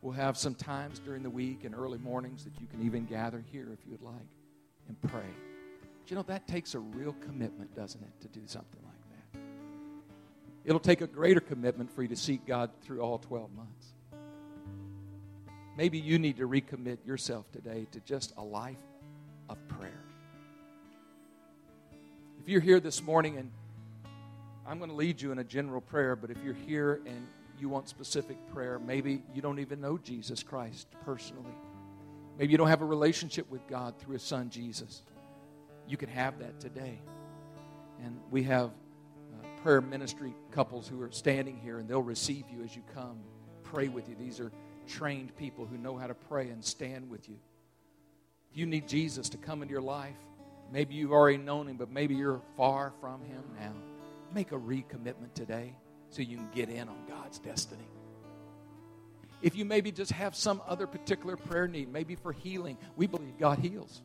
We'll 0.00 0.14
have 0.14 0.38
some 0.38 0.54
times 0.54 0.98
during 0.98 1.22
the 1.22 1.28
week 1.30 1.64
and 1.64 1.74
early 1.74 1.98
mornings 1.98 2.44
that 2.44 2.58
you 2.58 2.66
can 2.66 2.82
even 2.84 3.04
gather 3.04 3.44
here 3.52 3.68
if 3.72 3.84
you 3.84 3.92
would 3.92 4.02
like 4.02 4.28
and 4.88 5.00
pray. 5.02 5.28
But 6.02 6.10
you 6.10 6.16
know, 6.16 6.22
that 6.22 6.48
takes 6.48 6.74
a 6.74 6.78
real 6.78 7.14
commitment, 7.24 7.74
doesn't 7.74 8.02
it, 8.02 8.20
to 8.22 8.28
do 8.28 8.46
something 8.46 8.80
like 8.82 8.92
that? 9.32 9.40
It'll 10.64 10.80
take 10.80 11.02
a 11.02 11.06
greater 11.06 11.40
commitment 11.40 11.90
for 11.90 12.02
you 12.02 12.08
to 12.08 12.16
seek 12.16 12.46
God 12.46 12.70
through 12.82 13.00
all 13.00 13.18
12 13.18 13.50
months. 13.54 13.88
Maybe 15.76 15.98
you 15.98 16.18
need 16.18 16.36
to 16.36 16.48
recommit 16.48 16.98
yourself 17.04 17.50
today 17.52 17.86
to 17.92 18.00
just 18.00 18.32
a 18.36 18.42
life 18.42 18.78
If 22.44 22.50
you're 22.50 22.60
here 22.60 22.78
this 22.78 23.02
morning 23.02 23.38
and 23.38 23.50
I'm 24.66 24.76
going 24.76 24.90
to 24.90 24.96
lead 24.96 25.18
you 25.18 25.32
in 25.32 25.38
a 25.38 25.44
general 25.44 25.80
prayer, 25.80 26.14
but 26.14 26.30
if 26.30 26.36
you're 26.44 26.52
here 26.52 27.00
and 27.06 27.26
you 27.58 27.70
want 27.70 27.88
specific 27.88 28.36
prayer, 28.52 28.78
maybe 28.78 29.22
you 29.32 29.40
don't 29.40 29.60
even 29.60 29.80
know 29.80 29.96
Jesus 29.96 30.42
Christ 30.42 30.88
personally. 31.06 31.54
Maybe 32.38 32.52
you 32.52 32.58
don't 32.58 32.68
have 32.68 32.82
a 32.82 32.84
relationship 32.84 33.50
with 33.50 33.66
God 33.66 33.98
through 33.98 34.12
His 34.12 34.22
Son 34.22 34.50
Jesus. 34.50 35.00
You 35.88 35.96
can 35.96 36.10
have 36.10 36.38
that 36.40 36.60
today. 36.60 36.98
And 38.04 38.20
we 38.30 38.42
have 38.42 38.68
uh, 38.68 39.62
prayer 39.62 39.80
ministry 39.80 40.34
couples 40.50 40.86
who 40.86 41.00
are 41.00 41.10
standing 41.10 41.56
here, 41.56 41.78
and 41.78 41.88
they'll 41.88 42.02
receive 42.02 42.44
you 42.54 42.62
as 42.62 42.76
you 42.76 42.82
come, 42.94 43.20
pray 43.62 43.88
with 43.88 44.06
you. 44.06 44.16
These 44.16 44.38
are 44.38 44.52
trained 44.86 45.34
people 45.38 45.64
who 45.64 45.78
know 45.78 45.96
how 45.96 46.08
to 46.08 46.14
pray 46.14 46.50
and 46.50 46.62
stand 46.62 47.08
with 47.08 47.26
you. 47.26 47.36
If 48.50 48.58
you 48.58 48.66
need 48.66 48.86
Jesus 48.86 49.30
to 49.30 49.38
come 49.38 49.62
into 49.62 49.72
your 49.72 49.80
life, 49.80 50.12
maybe 50.74 50.94
you've 50.94 51.12
already 51.12 51.38
known 51.38 51.68
Him, 51.68 51.76
but 51.76 51.90
maybe 51.90 52.14
you're 52.14 52.42
far 52.56 52.92
from 53.00 53.22
Him 53.22 53.42
now. 53.58 53.72
Make 54.34 54.52
a 54.52 54.58
recommitment 54.58 55.32
today 55.32 55.74
so 56.10 56.20
you 56.20 56.36
can 56.36 56.50
get 56.52 56.68
in 56.68 56.88
on 56.88 57.06
God's 57.08 57.38
destiny. 57.38 57.86
If 59.40 59.56
you 59.56 59.64
maybe 59.64 59.92
just 59.92 60.10
have 60.12 60.34
some 60.34 60.60
other 60.66 60.86
particular 60.86 61.36
prayer 61.36 61.68
need, 61.68 61.92
maybe 61.92 62.16
for 62.16 62.32
healing, 62.32 62.76
we 62.96 63.06
believe 63.06 63.38
God 63.38 63.58
heals. 63.60 64.02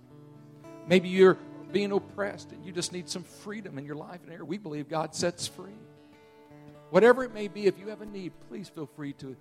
Maybe 0.88 1.10
you're 1.10 1.38
being 1.72 1.92
oppressed 1.92 2.52
and 2.52 2.64
you 2.66 2.72
just 2.72 2.94
need 2.94 3.10
some 3.10 3.24
freedom 3.24 3.78
in 3.78 3.86
your 3.86 3.96
life 3.96 4.22
and 4.24 4.32
area. 4.32 4.46
We 4.46 4.58
believe 4.58 4.90
God 4.90 5.16
sets 5.16 5.48
free. 5.48 5.80
Whatever 6.90 7.24
it 7.24 7.34
may 7.34 7.48
be, 7.48 7.66
if 7.66 7.80
you 7.80 7.88
have 7.88 8.02
a 8.02 8.06
need, 8.06 8.34
please 8.48 8.70
feel 8.70 8.88
free 8.96 9.14
to 9.14 9.36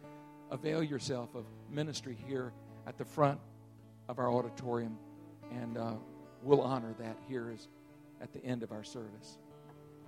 avail 0.51 0.83
yourself 0.83 1.35
of 1.35 1.45
ministry 1.71 2.17
here 2.27 2.53
at 2.87 2.97
the 2.97 3.05
front 3.05 3.41
of 4.09 4.19
our 4.19 4.31
auditorium, 4.31 4.97
and 5.51 5.77
uh, 5.77 5.93
we'll 6.43 6.61
honor 6.61 6.95
that 6.99 7.17
here 7.29 7.51
as, 7.53 7.69
at 8.21 8.33
the 8.33 8.45
end 8.45 8.63
of 8.63 8.73
our 8.73 8.85
service. 8.85 9.39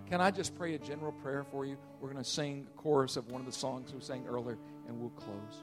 Can 0.08 0.20
I 0.20 0.30
just 0.30 0.56
pray 0.56 0.74
a 0.74 0.78
general 0.78 1.12
prayer 1.12 1.44
for 1.50 1.64
you? 1.64 1.76
We're 2.00 2.10
going 2.10 2.22
to 2.22 2.28
sing 2.28 2.66
a 2.68 2.80
chorus 2.80 3.16
of 3.16 3.30
one 3.30 3.40
of 3.40 3.46
the 3.46 3.52
songs 3.52 3.92
we 3.94 4.00
sang 4.00 4.24
earlier, 4.28 4.58
and 4.88 5.00
we'll 5.00 5.10
close. 5.10 5.62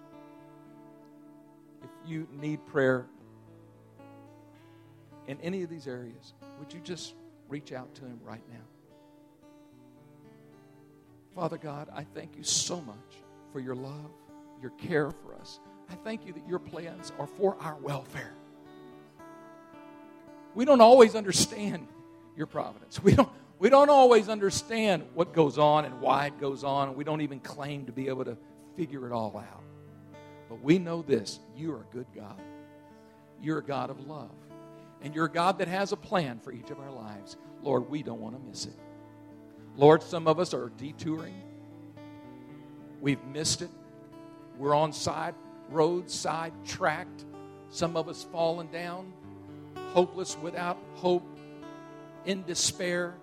If 1.84 1.90
you 2.10 2.28
need 2.32 2.66
prayer 2.66 3.06
in 5.28 5.38
any 5.42 5.64
of 5.64 5.70
these 5.70 5.88
areas, 5.88 6.34
would 6.60 6.74
you 6.74 6.80
just 6.80 7.14
reach 7.50 7.74
out 7.74 7.94
to 7.96 8.06
Him 8.06 8.20
right 8.24 8.44
now? 8.50 8.64
Father 11.36 11.58
God, 11.58 11.90
I 11.94 12.04
thank 12.04 12.36
you 12.38 12.44
so 12.44 12.82
much 12.82 12.96
for 13.52 13.60
your 13.60 13.76
love, 13.76 14.12
your 14.62 14.72
care 14.72 15.12
for 15.12 15.36
us. 15.36 15.60
I 15.90 15.96
thank 15.96 16.26
you 16.26 16.34
that 16.34 16.48
your 16.48 16.60
plans 16.60 17.12
are 17.20 17.28
for 17.28 17.58
our 17.60 17.76
welfare. 17.76 18.34
We 20.58 20.66
don't 20.66 20.82
always 20.82 21.14
understand 21.14 21.88
your 22.36 22.48
providence. 22.48 23.00
We 23.04 23.14
don't, 23.14 23.30
we 23.60 23.70
don't 23.70 23.92
always 23.92 24.28
understand 24.28 25.04
what 25.14 25.32
goes 25.32 25.60
on 25.60 25.86
and 25.86 26.02
why 26.02 26.26
it 26.26 26.40
goes 26.40 26.64
on, 26.64 26.96
we 26.96 27.04
don't 27.04 27.22
even 27.22 27.40
claim 27.40 27.86
to 27.86 27.92
be 27.92 28.08
able 28.08 28.26
to 28.26 28.36
figure 28.76 29.06
it 29.06 29.14
all 29.14 29.38
out. 29.38 29.62
But 30.50 30.64
we 30.64 30.80
know 30.80 31.04
this 31.04 31.40
you 31.56 31.74
are 31.74 31.82
a 31.82 31.94
good 31.94 32.08
God. 32.16 32.42
You're 33.40 33.60
a 33.60 33.64
God 33.64 33.92
of 33.92 34.08
love. 34.08 34.32
And 35.04 35.14
you're 35.14 35.26
a 35.26 35.32
God 35.32 35.60
that 35.60 35.68
has 35.68 35.92
a 35.92 35.96
plan 35.96 36.40
for 36.40 36.52
each 36.52 36.72
of 36.72 36.80
our 36.80 36.92
lives. 36.92 37.38
Lord, 37.62 37.88
we 37.88 38.02
don't 38.02 38.20
want 38.20 38.36
to 38.36 38.42
miss 38.50 38.66
it. 38.66 38.74
Lord, 39.76 40.02
some 40.02 40.28
of 40.28 40.40
us 40.40 40.56
are 40.56 40.72
detouring. 40.76 41.40
We've 43.00 43.24
missed 43.26 43.62
it. 43.62 43.70
We're 44.58 44.74
on 44.74 44.92
side 44.92 45.36
roads, 45.70 46.16
side 46.16 46.54
tracked. 46.66 47.26
Some 47.70 47.96
of 47.96 48.10
us 48.10 48.24
fallen 48.32 48.72
down, 48.72 49.14
hopeless, 49.94 50.38
without 50.42 50.78
hope, 50.96 51.24
in 52.26 52.44
despair, 52.44 53.16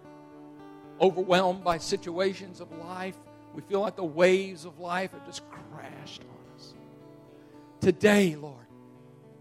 overwhelmed 1.00 1.62
by 1.62 1.78
situations 1.78 2.60
of 2.60 2.70
life. 2.78 3.16
We 3.54 3.62
feel 3.62 3.80
like 3.80 3.96
the 3.96 4.04
waves 4.04 4.64
of 4.64 4.80
life 4.80 5.12
have 5.12 5.24
just 5.26 5.42
crashed 5.50 6.22
on 6.22 6.56
us. 6.56 6.74
Today, 7.80 8.34
Lord, 8.34 8.66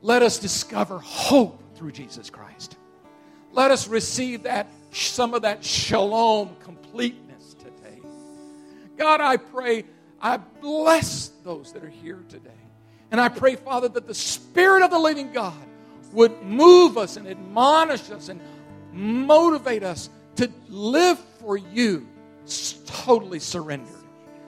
let 0.02 0.22
us 0.22 0.38
discover 0.38 1.00
hope 1.00 1.62
through 1.76 1.94
Jesus 1.94 2.30
Christ. 2.30 2.78
Let 3.54 3.72
us 3.72 3.88
receive 3.88 4.44
that 4.44 4.68
some 4.92 5.34
of 5.34 5.44
that 5.44 5.64
shalom 5.64 6.56
completeness 6.60 7.56
today. 7.56 8.02
God, 8.98 9.22
I 9.22 9.38
pray, 9.38 9.86
I 10.22 10.38
bless 10.38 11.30
those 11.44 11.74
that 11.74 11.84
are 11.84 11.90
here 11.90 12.24
today. 12.30 12.50
And 13.12 13.22
I 13.22 13.30
pray, 13.30 13.56
Father, 13.56 13.88
that 13.90 14.08
the 14.08 14.14
Spirit 14.14 14.84
of 14.84 14.92
the 14.92 15.00
living 15.00 15.32
God 15.32 15.54
would 16.14 16.42
move 16.44 16.98
us 16.98 17.18
and 17.18 17.28
admonish 17.28 18.10
us 18.10 18.30
and 18.30 18.40
motivate 18.92 19.84
us 19.84 20.10
to 20.36 20.50
live 20.70 21.20
for 21.40 21.58
you 21.58 22.08
totally 22.86 23.40
surrendered. 23.40 23.90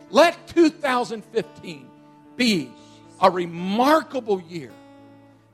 Let 0.10 0.48
2015 0.48 1.90
be 2.36 2.72
a 3.22 3.30
remarkable 3.30 4.42
year 4.42 4.72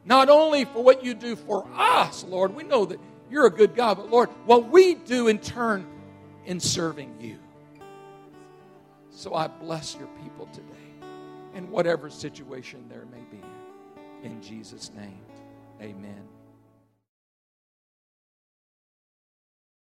not 0.06 0.30
only 0.30 0.66
for 0.66 0.84
what 0.84 1.04
you 1.04 1.14
do 1.14 1.36
for 1.36 1.68
us, 1.76 2.24
Lord, 2.24 2.56
we 2.56 2.64
know 2.64 2.86
that 2.86 3.00
you're 3.30 3.46
a 3.46 3.52
good 3.52 3.76
God, 3.76 3.98
but 3.98 4.10
Lord, 4.10 4.30
what 4.46 4.70
we 4.70 4.96
do 4.96 5.28
in 5.28 5.40
turn 5.40 5.86
in 6.46 6.60
serving 6.60 7.16
you. 7.20 7.38
So 9.12 9.36
I 9.36 9.48
bless 9.48 9.96
your 9.96 10.08
people 10.24 10.48
today 10.48 10.66
in 11.54 11.70
whatever 11.70 12.10
situation 12.10 12.86
there 12.90 13.06
may 13.12 13.24
be. 13.30 13.44
In 14.24 14.42
Jesus' 14.42 14.92
name, 14.96 15.20
amen. 15.82 16.41